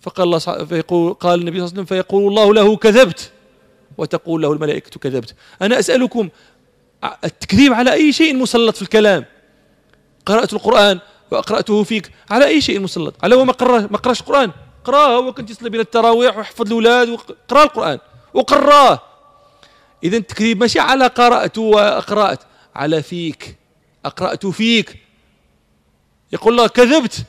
[0.00, 3.32] فقال الله فيقول قال النبي صلى الله عليه وسلم فيقول الله له كذبت.
[3.98, 5.34] وتقول له الملائكة كذبت.
[5.62, 6.28] أنا أسألكم
[7.24, 9.24] التكذيب على أي شيء مسلط في الكلام؟
[10.26, 14.50] قرأت القرآن وأقرأته فيك على أي شيء مسلط؟ على هو ما قرأش القرآن؟
[14.84, 17.98] قرأه هو كنت يصلي بين التراويح ويحفظ الأولاد وقرأ القرآن
[18.34, 19.02] وقرأه.
[20.04, 22.40] إذا التكذيب ماشي على قرأت وأقرأت.
[22.74, 23.56] على فيك
[24.04, 24.96] أقرأت فيك.
[26.32, 27.24] يقول الله كذبت.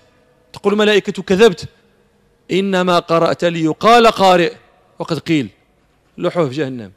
[0.54, 1.66] تقول الملائكة كذبت.
[2.52, 4.54] إنما قرأت ليقال قارئ.
[5.00, 5.50] وقد قيل
[6.18, 6.92] لحوه في جهنم.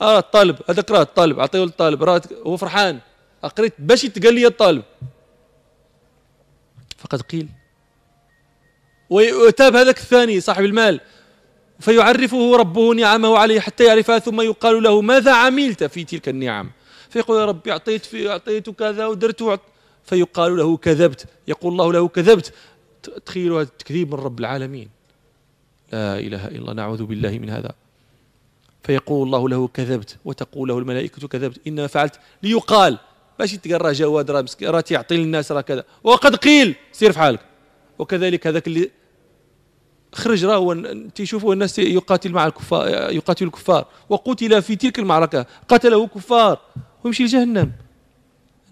[0.00, 2.98] آه الطالب هذا قرأ الطالب أعطيه الطالب هو فرحان.
[3.44, 4.82] أقريت باش يتقال لي الطالب.
[6.98, 7.48] فقد قيل.
[9.10, 11.00] ويتاب هذاك الثاني صاحب المال.
[11.80, 16.70] فيعرفه ربه نعمه عليه حتى يعرفها ثم يقال له ماذا عملت في تلك النعم؟
[17.10, 19.60] فيقول يا ربي أعطيت في أعطيت كذا ودرت
[20.04, 21.26] فيقال له كذبت.
[21.48, 22.54] يقول الله له كذبت.
[23.26, 24.88] تخيلوا هذا التكذيب من رب العالمين.
[25.92, 27.72] لا إله إلا الله نعوذ بالله من هذا.
[28.82, 31.60] فيقول الله له كذبت وتقول له الملائكة كذبت.
[31.66, 32.98] إنما فعلت ليقال.
[33.40, 35.84] ماشي تقرأ جواد راه مسكين راه تيعطي للناس راه كذا.
[36.04, 36.74] وقد قيل.
[36.92, 37.40] سير في حالك.
[37.98, 38.90] وكذلك هذاك اللي
[40.12, 40.74] خرج راه هو
[41.14, 43.86] تيشوفوا الناس يقاتل مع الكفار يقاتل الكفار.
[44.08, 45.46] وقتل في تلك المعركة.
[45.68, 46.60] قتله كفار.
[47.04, 47.72] ويمشي لجهنم.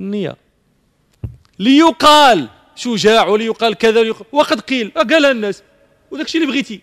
[0.00, 0.36] النية.
[1.58, 2.48] ليقال.
[2.80, 5.62] شجاع وليقال كذا وليقال وقد قيل قالها الناس.
[6.10, 6.80] وداك الشيء اللي بغيتي.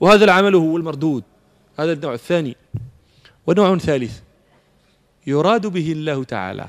[0.00, 1.24] وهذا العمل هو المردود.
[1.78, 2.56] هذا النوع الثاني.
[3.46, 4.18] ونوع ثالث.
[5.26, 6.68] يراد به الله تعالى.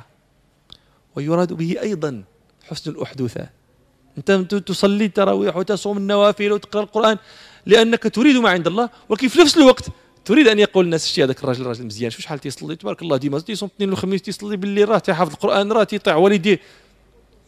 [1.16, 2.24] ويراد به أيضا
[2.70, 3.50] حسن الأحدوثة.
[4.18, 7.18] أنت تصلي التراويح وتصوم النوافل وتقرأ القرآن
[7.66, 8.90] لأنك تريد ما عند الله.
[9.10, 9.86] ولكن في نفس الوقت
[10.26, 13.40] تريد أن يقول الناس شتي هذاك الراجل راجل مزيان شو شحال تيصلي تبارك الله ديما
[13.40, 16.60] تيصوم اثنين وخميس تيصلي بالليل راه تيحفظ القرآن راه تيطيع والديه.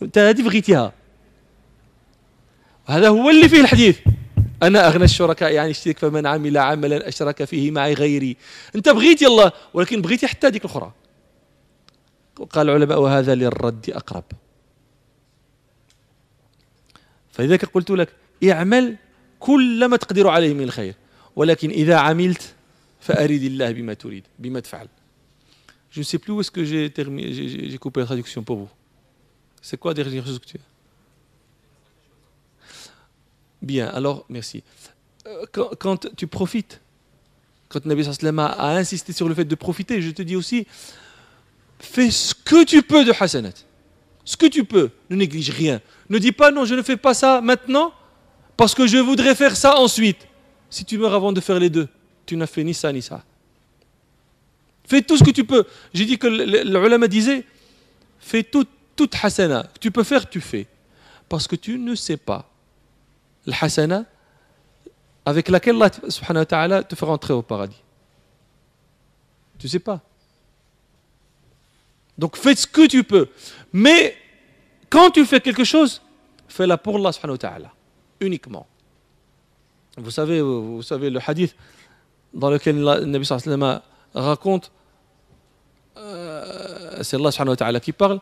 [0.03, 0.93] انت هذه بغيتيها
[2.85, 3.99] هذا هو اللي فيه الحديث.
[4.63, 8.37] أنا أغنى الشركاء يعني شتيك فمن عمل عملا أشرك فيه معي غيري.
[8.75, 10.91] أنت بغيتي الله ولكن بغيتي حتى هذيك الأخرى.
[12.49, 14.23] قال العلماء وهذا للرد أقرب.
[17.31, 18.09] فلذلك قلت لك
[18.49, 18.95] اعمل
[19.39, 20.95] كل ما تقدر عليه من الخير
[21.35, 22.53] ولكن إذا عملت
[22.99, 24.87] فأريد الله بما تريد بما تفعل.
[25.89, 28.69] Je ne sais plus où est-ce que j'ai coupé la traduction pour vous.
[29.63, 30.59] C'est quoi que tu as
[33.61, 34.61] Bien, alors, merci.
[35.25, 36.81] Euh, quand, tu profites,
[37.69, 40.67] quand Nabi sallam a insisté sur le fait de profiter, je te dis aussi,
[41.79, 43.53] fais ce que tu peux de hasanat.
[44.25, 45.81] Ce que tu peux, ne néglige rien.
[46.09, 47.93] Ne dis pas non, je ne fais pas ça maintenant
[48.57, 50.27] parce que je voudrais faire ça ensuite.
[50.69, 51.87] Si tu meurs avant de faire les deux,
[52.25, 53.23] tu n'as fait ni ça ni ça.
[54.85, 55.65] Fais tout ce que tu peux.
[55.93, 57.45] J'ai dit que l'ulama disait,
[58.19, 59.63] fais tout, toute hasana.
[59.73, 60.67] Que tu peux faire, tu fais.
[61.29, 62.49] Parce que tu ne sais pas
[63.45, 64.05] le hasana
[65.25, 67.81] avec laquelle Allah subhanahu wa ta'ala te fera entrer au paradis.
[69.57, 70.01] Tu ne sais pas.
[72.17, 73.29] Donc fais ce que tu peux.
[73.71, 74.15] Mais
[74.89, 76.01] quand tu fais quelque chose,
[76.47, 77.71] fais-la pour Allah subhanahu wa ta'ala.
[78.19, 78.67] Uniquement.
[79.97, 81.55] Vous savez, le hadith
[82.33, 83.27] dans lequel le Nabi
[84.13, 84.71] raconte,
[85.97, 88.19] euh, c'est Allah ta'ala qui parle,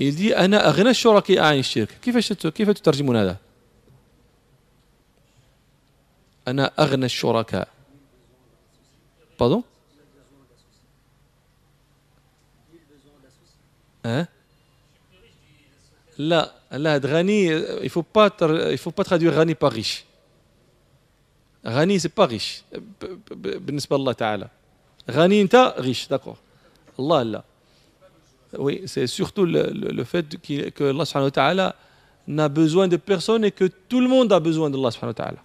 [0.00, 1.88] dit أنا أغنى الشركاء عن الشرك.
[2.02, 3.36] كيف كيف تترجمون هذا؟
[6.48, 7.68] أنا أغنى الشركاء.
[9.38, 9.62] Pardon
[14.04, 14.26] Hein
[16.18, 17.62] لا لا غني
[18.02, 18.30] pas
[18.72, 20.04] il faut pas traduire غني par riche.
[21.66, 22.62] غني سي با غيش
[23.30, 24.48] بالنسبة لله تعالى.
[25.10, 26.36] غني انت غيش داكور
[26.98, 27.42] الله لا.
[28.58, 30.26] Oui, c'est surtout le, fait
[30.74, 31.76] que Allah subhanahu wa ta'ala
[32.28, 35.24] n'a besoin de personne et que tout le monde a besoin de Allah subhanahu wa
[35.24, 35.38] ta'ala.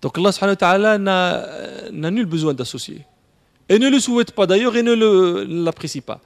[0.00, 3.04] Donc Allah subhanahu wa ta'ala n'a nul besoin d'associer.
[3.68, 4.94] Et ne le souhaite pas d'ailleurs et ne
[5.64, 6.20] l'apprécie pas.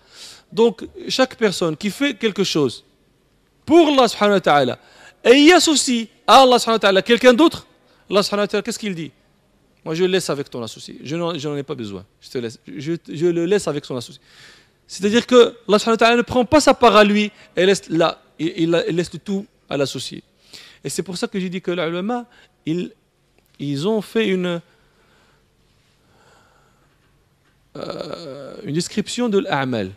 [0.53, 2.85] Donc chaque personne qui fait quelque chose
[3.65, 4.79] pour Allah subhanahu wa ta'ala
[5.25, 7.67] et y associe à Allah subhanahu wa ta'ala quelqu'un d'autre,
[8.11, 9.11] Allah subhanahu wa ta'ala, qu'est-ce qu'il dit?
[9.85, 10.99] Moi, je le laisse avec ton associé.
[11.03, 12.05] Je n'en ai pas besoin.
[12.21, 12.59] Je, te laisse.
[12.67, 14.21] Je, le laisse avec son associé.
[14.87, 17.83] C'est-à-dire que Allah ne prend pas sa part à lui et laisse
[19.25, 20.23] tout à l'associé.
[20.85, 22.27] Et c'est pour ça que j'ai dit que les ulama,
[22.67, 24.61] ils, ont fait une,
[27.77, 29.93] euh, une description de l'amal.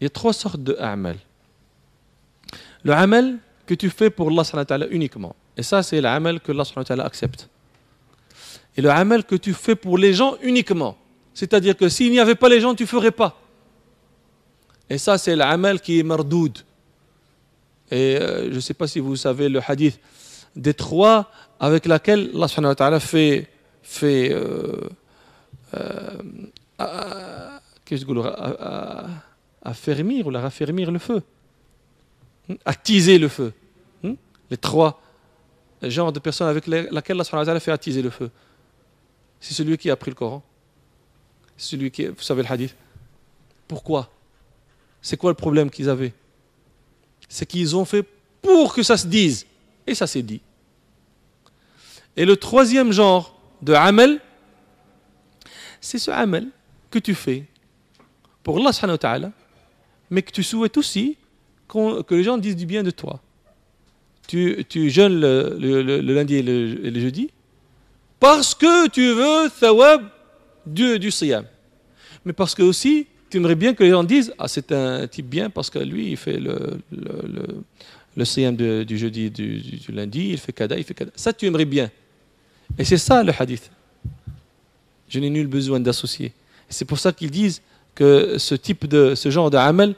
[0.00, 0.76] Il y a trois sortes de.
[2.84, 5.36] Le amal, que tu fais pour Allah uniquement.
[5.56, 7.48] Et ça, c'est l'amal que Allah accepte.
[8.78, 10.96] Et le amal que tu fais pour les gens uniquement.
[11.34, 13.36] C'est-à-dire que s'il n'y avait pas les gens, tu ne ferais pas.
[14.88, 16.58] Et ça, c'est l'amal qui est mardoud.
[17.90, 19.98] Et euh, je ne sais pas si vous savez le hadith
[20.54, 21.28] des trois
[21.58, 22.30] avec laquelle
[22.78, 23.48] Allah fait,
[23.82, 24.88] fait euh,
[25.74, 27.58] euh,
[29.62, 31.20] affermir ou la raffermir le feu?
[32.64, 33.52] Attiser le feu.
[34.04, 34.14] Hmm?
[34.52, 35.02] Les trois
[35.82, 38.30] genres de personnes avec lesquelles Allah fait attiser le feu.
[39.40, 40.42] C'est celui qui a pris le Coran.
[41.56, 42.74] Celui qui, vous savez le hadith.
[43.66, 44.10] Pourquoi?
[45.02, 46.12] C'est quoi le problème qu'ils avaient?
[47.28, 48.04] C'est qu'ils ont fait
[48.42, 49.46] pour que ça se dise.
[49.86, 50.40] Et ça s'est dit.
[52.16, 54.20] Et le troisième genre de amal,
[55.80, 56.48] c'est ce amal
[56.90, 57.44] que tu fais
[58.42, 59.32] pour Allah,
[60.10, 61.16] mais que tu souhaites aussi
[61.68, 63.20] que les gens disent du bien de toi.
[64.26, 67.30] Tu, tu jeûnes le, le, lundi et le, jeudi
[68.20, 70.08] parce que tu veux thawab
[70.66, 71.44] du, du siyam.
[72.24, 75.28] Mais parce que aussi, tu aimerais bien que les gens disent Ah, c'est un type
[75.28, 77.64] bien parce que lui, il fait le, le,
[78.16, 81.12] le, siyam du jeudi du, du, lundi, il fait kada, il fait kada.
[81.14, 81.90] Ça, tu aimerais bien.
[82.78, 83.70] Et c'est ça le hadith.
[85.08, 86.32] Je n'ai nul besoin d'associer.
[86.68, 87.62] C'est pour ça qu'ils disent
[87.94, 89.94] que ce type de, ce genre d'amal,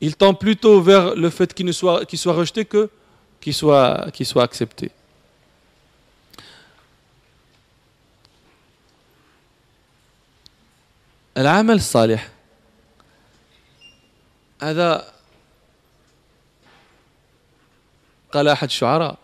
[0.00, 2.88] il tend plutôt vers le fait qu'il soit, soit rejeté que
[3.40, 4.90] qu'il soit, soit accepté.
[11.38, 12.28] العمل الصالح.
[14.62, 15.12] هذا
[18.32, 19.18] قال أحد الشعراء.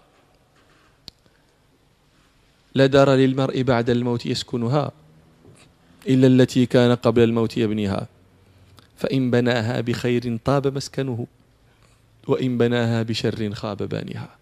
[2.74, 4.92] لا دار للمرء بعد الموت يسكنها
[6.08, 8.06] إلا التي كان قبل الموت يبنيها.
[8.96, 11.26] فإن بناها بخير طاب مسكنه
[12.28, 14.36] وإن بناها بشر خاب بانها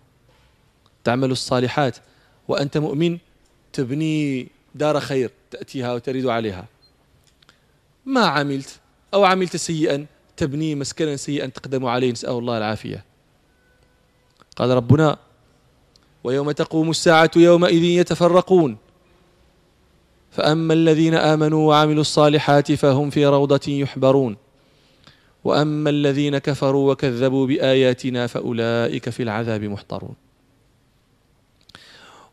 [1.04, 1.96] تعمل الصالحات
[2.48, 3.18] وأنت مؤمن
[3.72, 6.66] تبني دار خير تأتيها وترد عليها.
[8.09, 8.80] ما عملت
[9.14, 10.06] أو عملت سيئا
[10.36, 13.05] تبني مسكنا سيئا تقدم عليه نسأل الله العافية.
[14.56, 15.16] قال ربنا
[16.24, 18.76] ويوم تقوم الساعة يومئذ يتفرقون.
[20.30, 24.36] فأما الذين آمنوا وعملوا الصالحات فهم في روضة يحبرون.
[25.44, 30.14] وأما الذين كفروا وكذبوا بآياتنا فأولئك في العذاب محضرون.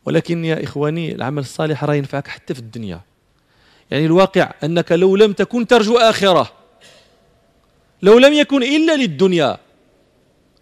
[0.05, 3.01] ولكن يا إخواني العمل الصالح راه ينفعك حتى في الدنيا.
[3.91, 6.51] يعني الواقع أنك لو لم تكن ترجو آخرة
[8.01, 9.57] لو لم يكن إلا للدنيا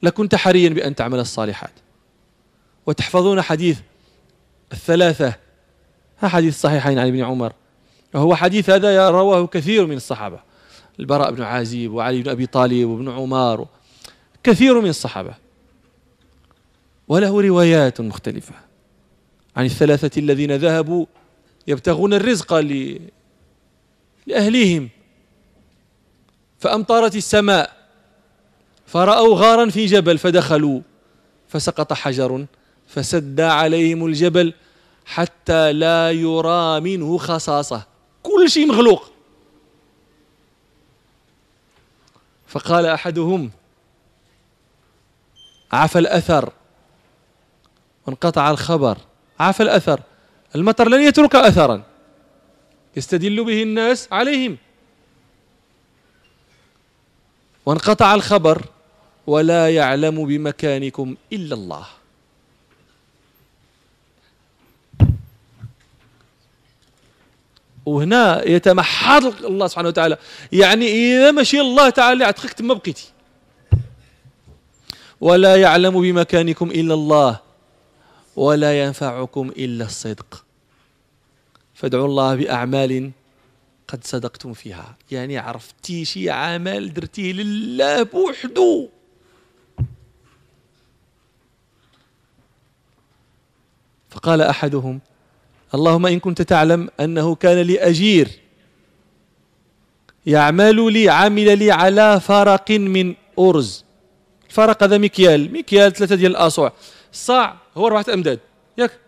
[0.03, 1.71] لكنت حريا بأن تعمل الصالحات.
[2.85, 3.79] وتحفظون حديث
[4.71, 5.33] الثلاثة.
[6.21, 7.53] حديث صحيحين عن ابن عمر.
[8.13, 10.39] وهو حديث هذا رواه كثير من الصحابة.
[10.99, 13.67] البراء بن عازب وعلي بن أبي طالب وابن عمر
[14.43, 15.33] كثير من الصحابة.
[17.07, 18.53] وله روايات مختلفة
[19.55, 21.05] عن الثلاثة الذين ذهبوا
[21.67, 22.53] يبتغون الرزق
[24.27, 24.89] لأهليهم.
[26.59, 27.77] فأمطرت السماء
[28.87, 30.81] فرأوا غارا في جبل فدخلوا
[31.49, 32.45] فسقط حجر
[32.87, 34.53] فسد عليهم الجبل
[35.05, 37.87] حتى لا يرى منه خصاصة.
[38.23, 39.11] كل شيء مغلوق
[42.47, 43.51] فقال أحدهم
[45.71, 46.53] عفى الأثر
[48.07, 48.97] وانقطع الخبر.
[49.39, 50.01] عفى الأثر.
[50.55, 51.83] المطر لن يترك أثرا.
[52.95, 54.57] يستدل به الناس عليهم.
[57.65, 58.65] وانقطع الخبر
[59.27, 61.85] ولا يعلم بمكانكم إلا الله.
[67.85, 70.17] وهنا يتمحض الله سبحانه وتعالى.
[70.51, 73.11] يعني إذا مشي الله تعالى يعتقك ما بقيتي.
[75.21, 77.42] ولا يعلم بمكانكم إلا الله.
[78.35, 80.45] ولا ينفعكم إلا الصدق.
[81.73, 83.11] فادعوا الله بأعمال
[83.87, 84.97] قد صدقتم فيها.
[85.11, 88.89] يعني عرفتي شي عمل درتيه لله بوحده
[94.09, 94.99] فقال أحدهم
[95.75, 98.29] اللهم إن كنت تعلم أنه كان لي أجير
[100.25, 103.85] يعمل لي عمل لي على فرق من أرز.
[104.49, 106.73] الفرق هذا مكيال مكيال ثلاثة ديال الأصوع.
[107.13, 108.39] الصاع هو أربعة أمداد
[108.77, 108.99] ياك.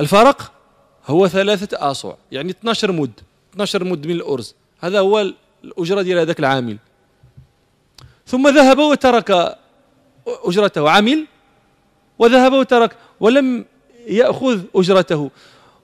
[0.00, 0.52] الفرق
[1.06, 3.20] هو ثلاثة أصوع يعني 12 مد
[3.52, 4.54] 12 مد من الأرز.
[4.80, 5.32] هذا هو
[5.64, 6.78] الأجرة ديال هذاك العامل.
[8.26, 9.58] ثم ذهب وترك
[10.26, 11.26] أجرته عمل
[12.18, 13.64] وذهب وترك ولم
[14.06, 15.30] يأخذ أجرته.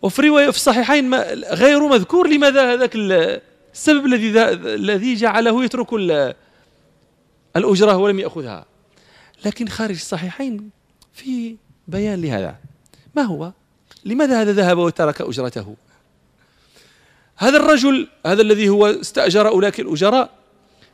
[0.03, 4.43] وفي رواية في الصحيحين غير مذكور لماذا هذاك السبب الذي
[4.75, 5.93] الذي جعله يترك
[7.57, 8.67] الأجرة ولم يأخذها.
[9.45, 10.71] لكن خارج الصحيحين
[11.13, 11.57] في
[11.89, 12.57] بيان لهذا.
[13.15, 13.53] ما هو؟
[14.05, 15.77] لماذا هذا ذهب وترك أجرته؟
[17.37, 20.31] هذا الرجل هذا الذي هو استأجر أولئك الأجراء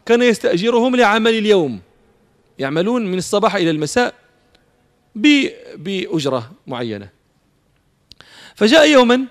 [0.07, 1.81] كان يستأجرهم لعمل اليوم.
[2.59, 4.15] يعملون من الصباح إلى المساء
[5.77, 7.09] بأجرة معينة.
[8.55, 9.27] فجاء يوما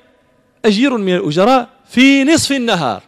[0.66, 3.03] أجير من الأجراء في نصف النهار.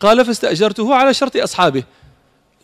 [0.00, 1.84] قال فاستأجرته على شرط أصحابه.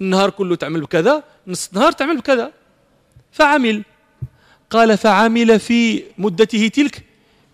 [0.01, 2.53] النهار كله تعمل بكذا نصف النهار تعمل بكذا.
[3.39, 3.83] فعمل.
[4.71, 7.05] قال فعمل في مدته تلك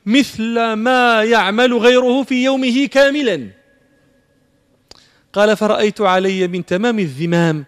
[0.06, 3.50] مثل ما يعمل غيره في يومه كاملا.
[5.32, 7.64] قال فرأيت علي من تمام الذمام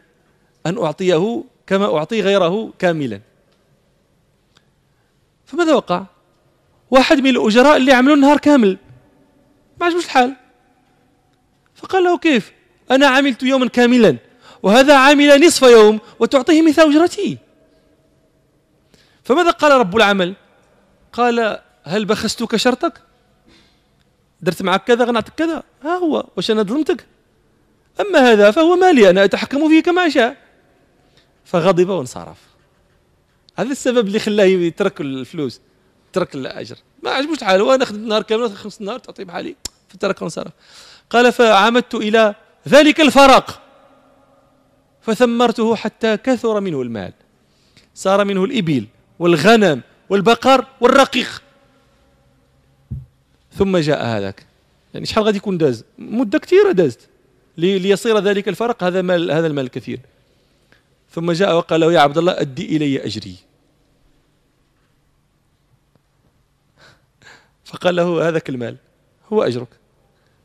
[0.66, 3.20] أن أعطيه كما أعطي غيره كاملا.
[5.46, 6.04] فماذا وقع؟
[6.90, 8.78] واحد من الأجراء اللي عملوا النهار كامل.
[9.80, 10.36] ما عجبوش الحال.
[11.74, 12.52] فقال له كيف؟
[12.90, 14.16] أنا عملت يوما كاملا
[14.62, 17.38] وهذا عمل نصف يوم وتعطيه مثل أجرتي.
[19.26, 20.34] فماذا قال رب العمل؟
[21.12, 23.02] قال هل بخستك شرطك؟
[24.40, 25.62] درت معك كذا غنعطيك كذا.
[25.82, 27.06] ها هو واش أنا ظلمتك؟
[28.00, 30.36] أما هذا فهو مالي أنا أتحكم فيه كما أشاء.
[31.44, 32.38] فغضب وانصرف.
[33.56, 35.60] هذا السبب اللي خلاه يترك الفلوس
[36.12, 36.76] ترك الأجر.
[37.02, 39.56] ما عجبوش الحال هو ناخذ النهار كامل خمس نهار تعطي بحالي.
[39.88, 40.52] فترك وانصرف.
[41.10, 42.34] قال فعمدت إلى
[42.68, 43.62] ذلك الفرق
[45.02, 47.12] فثمرته حتى كثر منه المال.
[47.94, 48.86] صار منه الإبل.
[49.18, 51.42] والغنم والبقر والرقيق.
[53.52, 54.46] ثم جاء هذاك.
[54.94, 57.00] يعني شحال غادي يكون داز؟ مدة كثيرة دازت.
[57.58, 60.00] ليصير ذلك الفرق هذا مال هذا المال الكثير
[61.10, 63.36] ثم جاء وقال له يا عبد الله أدي إلي أجري.
[67.64, 68.76] فقال له هذاك المال
[69.32, 69.68] هو أجرك.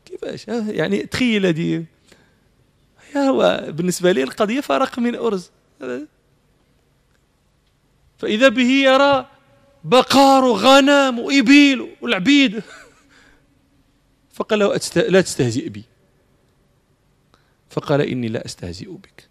[0.04, 1.84] كيف كيفاش يعني تخيل هذه.
[3.16, 5.50] هو بالنسبة لي القضية فرق من أرز.
[8.22, 9.26] فإذا به يرى
[9.84, 12.62] بقار وغنم وإبيل والعبيد.
[14.36, 15.84] فقال له لا تستهزئ بي.
[17.70, 19.28] فقال إني لا أستهزئ بك.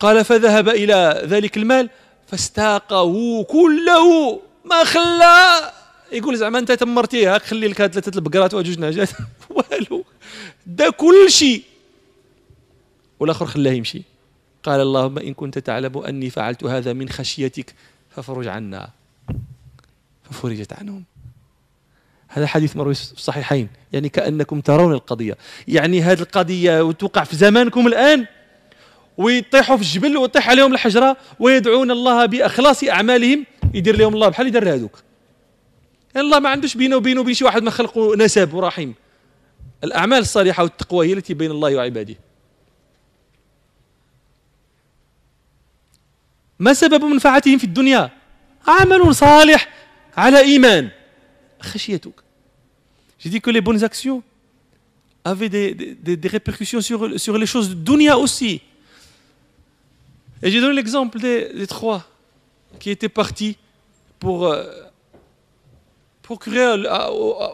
[0.00, 1.90] قال فذهب إلى ذلك المال
[2.26, 4.40] فاستاقه كله.
[4.64, 5.72] ما خلى.
[6.12, 9.10] يقول زعما أنت تمرتيه هاك خلي لك ثلاثة البقرات وجوج نعجات
[9.50, 10.04] والو
[10.66, 11.62] دا كل شيء.
[13.20, 14.11] والآخر خلاه يمشي.
[14.62, 17.74] قال اللهم إن كنت تعلم أني فعلت هذا من خشيتك
[18.10, 18.90] ففرج عنا.
[20.22, 21.04] ففرجت عنهم.
[22.28, 23.68] هذا حديث مروي في الصحيحين.
[23.92, 25.36] يعني كأنكم ترون القضية.
[25.68, 28.26] يعني هذه القضية وتوقع في زمانكم الآن
[29.16, 34.28] ويطيحوا في الجبل ويطيح عليهم الحجرة ويدعون الله بإخلاص أعمالهم يدير لهم الله.
[34.28, 35.02] بحال يدير هذوك.
[36.14, 38.94] يعني الله ما عندوش بينه وبينه وبين شي واحد ما خلقه نسب ورحيم
[39.84, 42.14] الأعمال الصالحة والتقوى هي التي بين الله وعباده.
[46.61, 48.11] ما سبب منفعتهم في الدنيا
[48.67, 49.69] عمل صالح
[50.17, 50.89] على ايمان
[51.61, 52.23] خشيتك
[53.19, 54.21] j'ai dit que les bonnes actions
[55.25, 58.61] avaient des, des, des répercussions sur, sur les choses de dunya aussi
[60.43, 62.05] Et j'ai donné l'exemple des, des, trois
[62.79, 63.57] qui étaient partis
[64.19, 64.65] pour euh,
[66.21, 66.65] procurer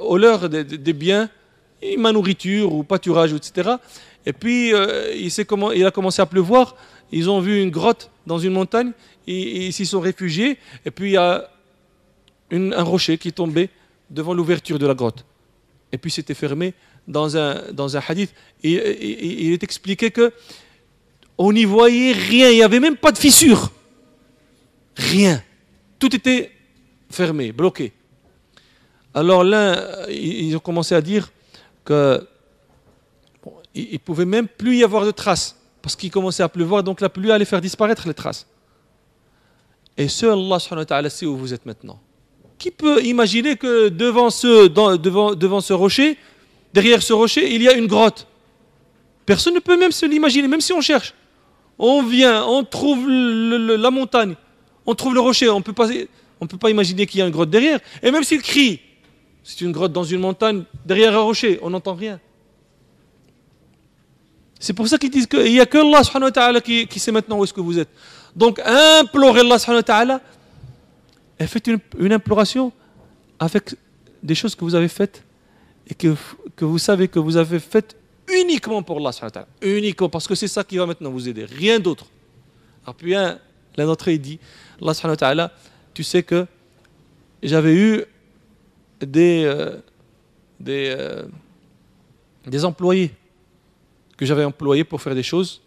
[0.02, 1.30] au, leur des, des, biens,
[1.98, 3.76] ma nourriture ou pâturage, etc.
[4.26, 6.76] Et puis euh, il, comment, il, a commencé à pleuvoir.
[7.13, 8.93] Ils ont vu une grotte dans une montagne
[9.29, 10.59] ils s'y sont réfugiés.
[10.85, 11.49] Et puis il y a
[12.51, 13.71] un rocher qui est tombé
[14.11, 15.25] devant l'ouverture de la grotte.
[15.93, 16.75] Et puis c'était fermé
[17.07, 18.33] dans un, dans un hadith.
[18.63, 20.33] Et, il est expliqué que
[21.37, 23.71] on n'y voyait rien, il n'y avait même pas de fissure.
[24.97, 25.43] Rien.
[25.99, 26.51] Tout était
[27.11, 27.93] fermé, bloqué.
[29.15, 31.31] Alors là, ils ont commencé à dire
[31.85, 32.27] que
[33.43, 35.57] bon, il ne pouvait même plus y avoir de traces,
[35.97, 38.47] parce commençait à pleuvoir, donc la pluie allait faire disparaître les traces.
[39.97, 41.99] Et seul Allah subhanahu wa ta'ala sait où vous êtes maintenant.
[42.59, 46.19] Qui peut imaginer que devant ce, rocher,
[46.75, 48.27] derrière ce rocher, il y a une grotte?
[49.25, 51.15] Personne ne peut même se l'imaginer, même si on cherche
[51.79, 54.35] on vient, on trouve la montagne,
[54.85, 57.79] on trouve le rocher, on ne peut pas imaginer qu'il y a une grotte derrière.
[58.03, 58.81] Et même s'il crie,
[59.45, 62.19] c'est une grotte dans une montagne, derrière un rocher, on n'entend rien.
[64.61, 67.39] C'est pour ça qu'ils disent qu'il n'y a que Allah wa ta'ala qui, sait maintenant
[67.39, 67.89] où est-ce que vous êtes.
[68.35, 70.21] Donc implorez Allah wa ta'ala
[71.39, 72.73] et faites une, imploration
[73.39, 73.75] avec
[74.23, 75.23] des choses que vous avez faites
[75.89, 76.15] et que,
[76.57, 77.97] que vous savez que vous avez faites
[78.29, 79.13] uniquement pour Allah,
[79.63, 82.07] uniquement, parce que c'est ça qui va maintenant vous aider, rien d'autre.
[82.85, 83.39] Alors puis un,
[83.77, 84.39] l'un d'entre eux dit,
[84.83, 85.53] Allah
[85.95, 86.47] tu sais que
[87.43, 88.05] j'avais eu
[89.01, 89.77] des, euh,
[90.59, 91.25] des, euh,
[92.47, 93.13] des employés
[94.19, 95.63] que j'avais employés pour faire des choses.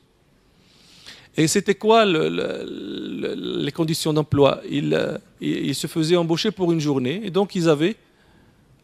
[1.38, 4.61] Et c'était quoi le, le, les conditions d'emploi?
[4.69, 7.95] Ils, euh, se faisaient embaucher pour une journée, et donc ils avaient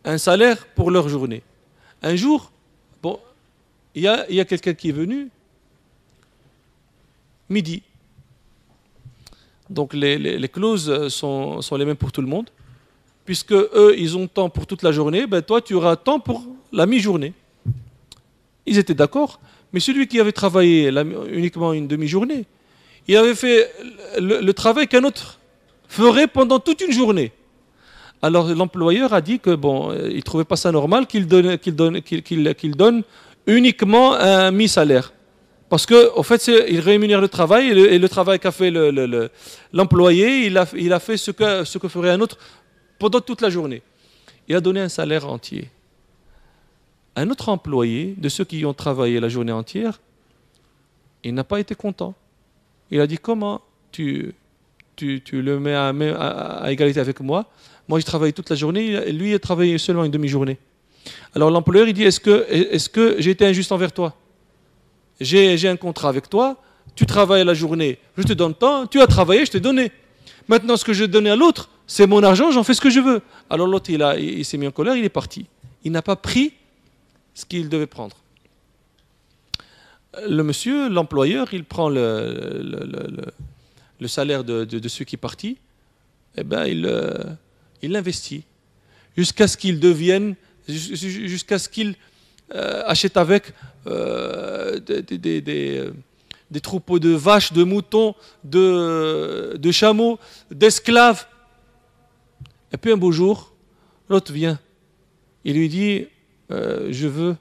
[0.06, 1.44] un salaire pour leur journée.
[2.02, 2.52] Un jour,
[3.04, 3.20] bon,
[3.94, 5.30] il y a, quelqu'un qui est venu
[7.50, 7.84] midi.
[9.70, 12.50] Donc les clauses sont, sont, les mêmes pour tout le monde.
[13.26, 16.46] Puisque eux, ils ont temps pour toute la journée, ben toi, tu auras temps pour
[16.72, 17.34] la mi-journée.
[18.66, 19.42] Ils étaient d'accord,
[19.74, 20.92] mais celui qui avait travaillé
[21.30, 22.46] uniquement une demi-journée,
[23.08, 23.72] il avait fait
[24.20, 25.40] le, travail qu'un autre
[25.88, 27.32] ferait pendant toute une journée.
[28.22, 33.04] Alors l'employeur a dit que bon, il trouvait pas ça normal qu'il donne, qu'il donne,
[33.46, 35.14] uniquement un mi-salaire.
[35.70, 38.72] Parce que, au fait, il rémunère le travail et le, travail qu'a fait
[39.74, 42.38] l'employé, le, le, il, a, fait ce que ferait un autre
[43.00, 43.82] pendant toute la journée.
[44.48, 45.70] Il a donné un salaire entier.
[47.18, 50.00] Un autre employé, de ceux qui ont travaillé la journée entière,
[51.24, 52.14] il n'a pas été content.
[52.92, 53.62] Il a dit Comment
[53.92, 54.36] tu,
[54.96, 57.48] tu, tu le mets à, égalité avec moi?
[57.88, 60.60] Moi, j'ai travaillé toute la journée, lui, il a travaillé seulement une demi-journée.
[61.34, 64.14] Alors l'employeur, il dit, est-ce que, est que j'ai été injuste envers toi?
[65.20, 66.58] J'ai un contrat avec toi,
[66.94, 69.92] tu travailles la journée, je te donne temps, tu as travaillé, je t'ai donné.
[70.48, 73.00] Maintenant, ce que je donné à l'autre, c'est mon argent, j'en fais ce que je
[73.00, 73.22] veux.
[73.50, 75.48] Alors l'autre, il, il s'est mis en colère, il est parti.
[75.84, 76.54] Il n'a pas pris
[77.38, 78.18] ce qu'il devait prendre.
[80.28, 83.22] Le monsieur, l'employeur, il prend le,
[84.08, 85.58] salaire de, de, de, celui qui est parti, et
[86.38, 87.14] eh ben, il, euh,
[87.84, 88.44] il l'investit
[89.16, 90.36] jusqu'à ce qu'il devienne
[90.68, 91.96] jusqu'à ce qu'il
[92.56, 93.54] euh, achète avec
[93.86, 100.20] euh, des, troupeaux de vaches, de moutons, de chameaux,
[100.50, 101.26] d'esclaves.
[102.74, 103.54] Et puis un beau jour,
[104.10, 104.60] l'autre vient.
[105.46, 106.08] Il lui dit,
[106.52, 107.36] euh, je veux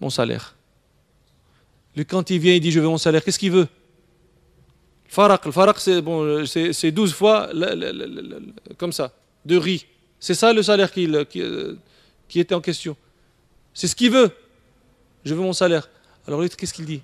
[0.00, 0.54] mon salaire.
[1.96, 3.22] Lui, quand il vient, il dit Je veux mon salaire.
[3.24, 3.68] Qu'est-ce qu'il veut?
[5.08, 7.48] Farak, le farak c'est bon, c'est 12 fois
[8.76, 9.12] comme ça,
[9.44, 9.86] de riz.
[10.20, 11.10] C'est ça le salaire qui,
[12.28, 12.94] qui était en question.
[13.72, 14.30] C'est ce qu'il veut.
[15.24, 15.88] Je veux mon salaire.
[16.26, 17.00] Alors lui, qu'est-ce qu'il dit?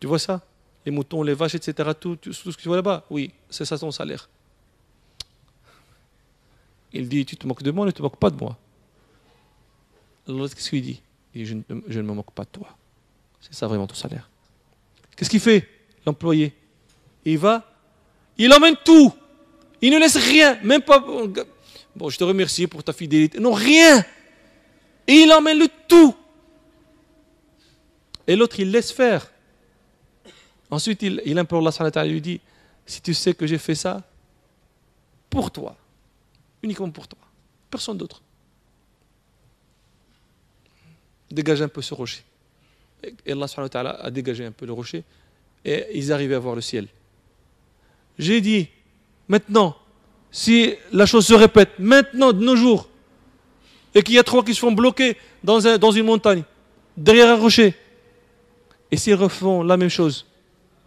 [0.00, 0.42] Tu vois ça?
[0.84, 1.90] Les moutons, les vaches, etc.
[1.98, 4.28] Tout, tout, ce que tu vois là-bas Oui, c'est ça son salaire.
[6.92, 8.58] Il dit Tu te moques de moi, ne te moques pas de moi.
[10.28, 11.02] Alors qu'est-ce qu'il dit?
[11.34, 12.76] Il dit je ne, me moque pas de toi.
[13.40, 14.28] C'est ça vraiment ton salaire.
[15.16, 15.68] Qu'est-ce qu'il fait,
[16.06, 16.54] l'employé?
[17.24, 17.70] Il va,
[18.38, 19.12] il emmène tout.
[19.80, 21.04] Il ne laisse rien, même pas.
[21.94, 23.38] Bon, je te remercie pour ta fidélité.
[23.38, 24.04] Non, rien.
[25.06, 26.14] Et il emmène le tout.
[28.26, 29.30] Et l'autre, il laisse faire.
[30.70, 32.40] Ensuite, il, il implore Allah, il lui dit
[32.86, 34.02] Si tu sais que j'ai fait ça,
[35.28, 35.76] pour toi,
[36.62, 37.18] uniquement pour toi,
[37.70, 38.22] personne d'autre.
[41.30, 42.22] Dégage un peu ce rocher.
[43.26, 43.46] Et Allah
[44.00, 45.04] a dégagé un peu le rocher
[45.64, 46.86] et ils arrivaient à voir le ciel.
[48.18, 48.68] J'ai dit,
[49.28, 49.76] maintenant,
[50.30, 52.88] si la chose se répète, maintenant, de nos jours,
[53.94, 56.42] et qu'il y a trois qui se font bloquer dans, un, dans une montagne,
[56.96, 57.74] derrière un rocher,
[58.90, 60.26] et s'ils refont la même chose,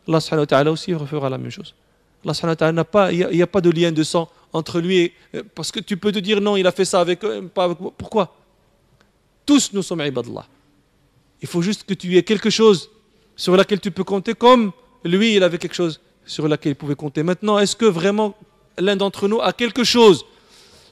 [0.08, 1.74] Allah aussi refera la même chose.
[2.26, 5.14] Allah n'a pas, il n'y a, pas de lien de sang entre lui et.
[5.56, 7.80] Parce que tu peux te dire non, il a fait ça avec, euh, pas avec
[7.80, 7.94] moi.
[7.98, 8.36] Pourquoi?
[9.47, 10.47] Tous nous sommes ibadallah.
[11.41, 12.91] Il faut juste que tu aies quelque chose
[13.37, 14.73] sur laquelle tu peux compter, comme
[15.05, 17.23] lui, il avait quelque chose sur laquelle il pouvait compter.
[17.23, 18.35] Maintenant, est-ce que vraiment
[18.79, 20.25] l'un d'entre nous a quelque chose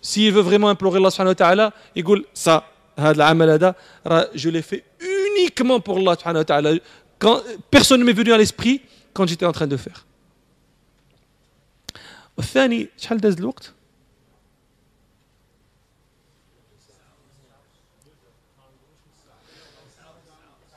[0.02, 2.66] S'il veut vraiment implorer Allah subhanahu wa ta'ala, il dit ça,
[2.98, 6.70] je l'ai fait uniquement pour Allah subhanahu wa ta'ala.
[7.19, 7.40] Quand,
[7.70, 8.81] personne ne m'est venu à l'esprit
[9.12, 10.05] quand j'étais en train de faire.
[12.39, 13.73] والثاني شحال داز الوقت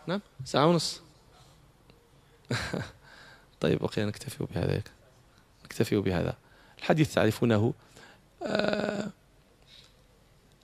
[0.09, 1.01] نعم ساعة ونص.
[3.61, 4.83] طيب بقي نكتفي بهذا.
[5.65, 6.37] نكتفي بهذا.
[6.79, 7.75] الحديث تعرفونه
[8.43, 9.11] آه،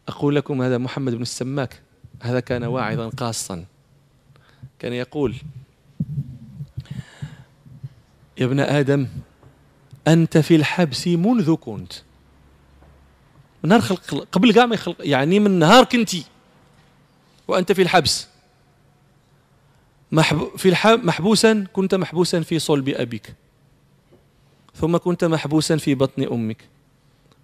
[0.08, 1.82] أقول لكم هذا محمد بن السماك.
[2.22, 3.64] هذا كان واعظا قاصا.
[4.78, 5.36] كان يقول
[8.38, 9.08] يا ابن آدم
[10.08, 11.92] أنت في الحبس منذ كنت.
[13.62, 16.24] من نهار خلق قبل كاع ما يخلق يعني من نهار كنتي.
[17.48, 18.33] وأنت في الحبس.
[20.56, 23.34] في محبوسا كنت محبوسا في صلب أبيك.
[24.74, 26.68] ثم كنت محبوسا في بطن أمك.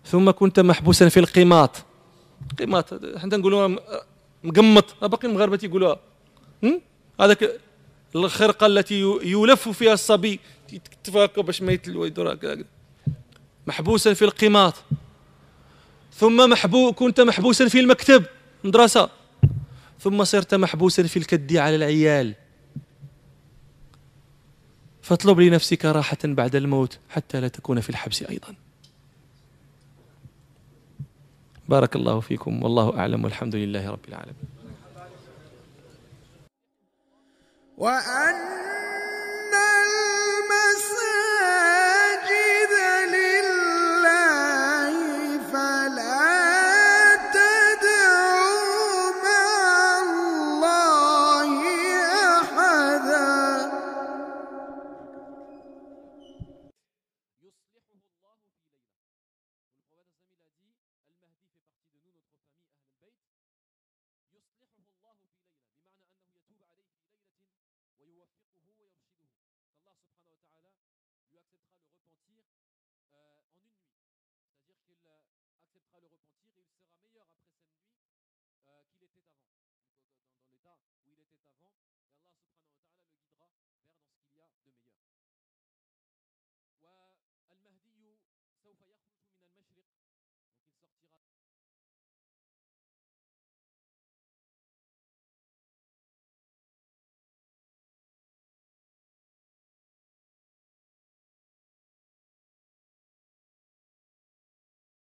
[0.06, 1.84] ثم كنت محبوسا في القماط.
[2.58, 3.76] قماط حنا نقولوها
[4.44, 5.04] مقمط.
[5.04, 6.00] باقي المغاربة تيقولوها.
[7.20, 7.60] هذاك
[8.14, 10.40] الخرقة التي يلف فيها الصبي.
[10.72, 12.36] يتفاكى باش ما يدور
[13.66, 14.74] محبوسا في القماط.
[16.14, 18.24] ثم محبو كنت محبوسا في المكتب
[18.64, 19.10] مدرسة.
[20.00, 22.34] ثم صرت محبوسا في الكد على العيال.
[25.02, 28.55] فاطلب لنفسك راحة بعد الموت حتى لا تكون في الحبس أيضا.
[31.68, 34.48] بارك الله فيكم والله أعلم والحمد لله رب العالمين.
[37.78, 38.35] وأن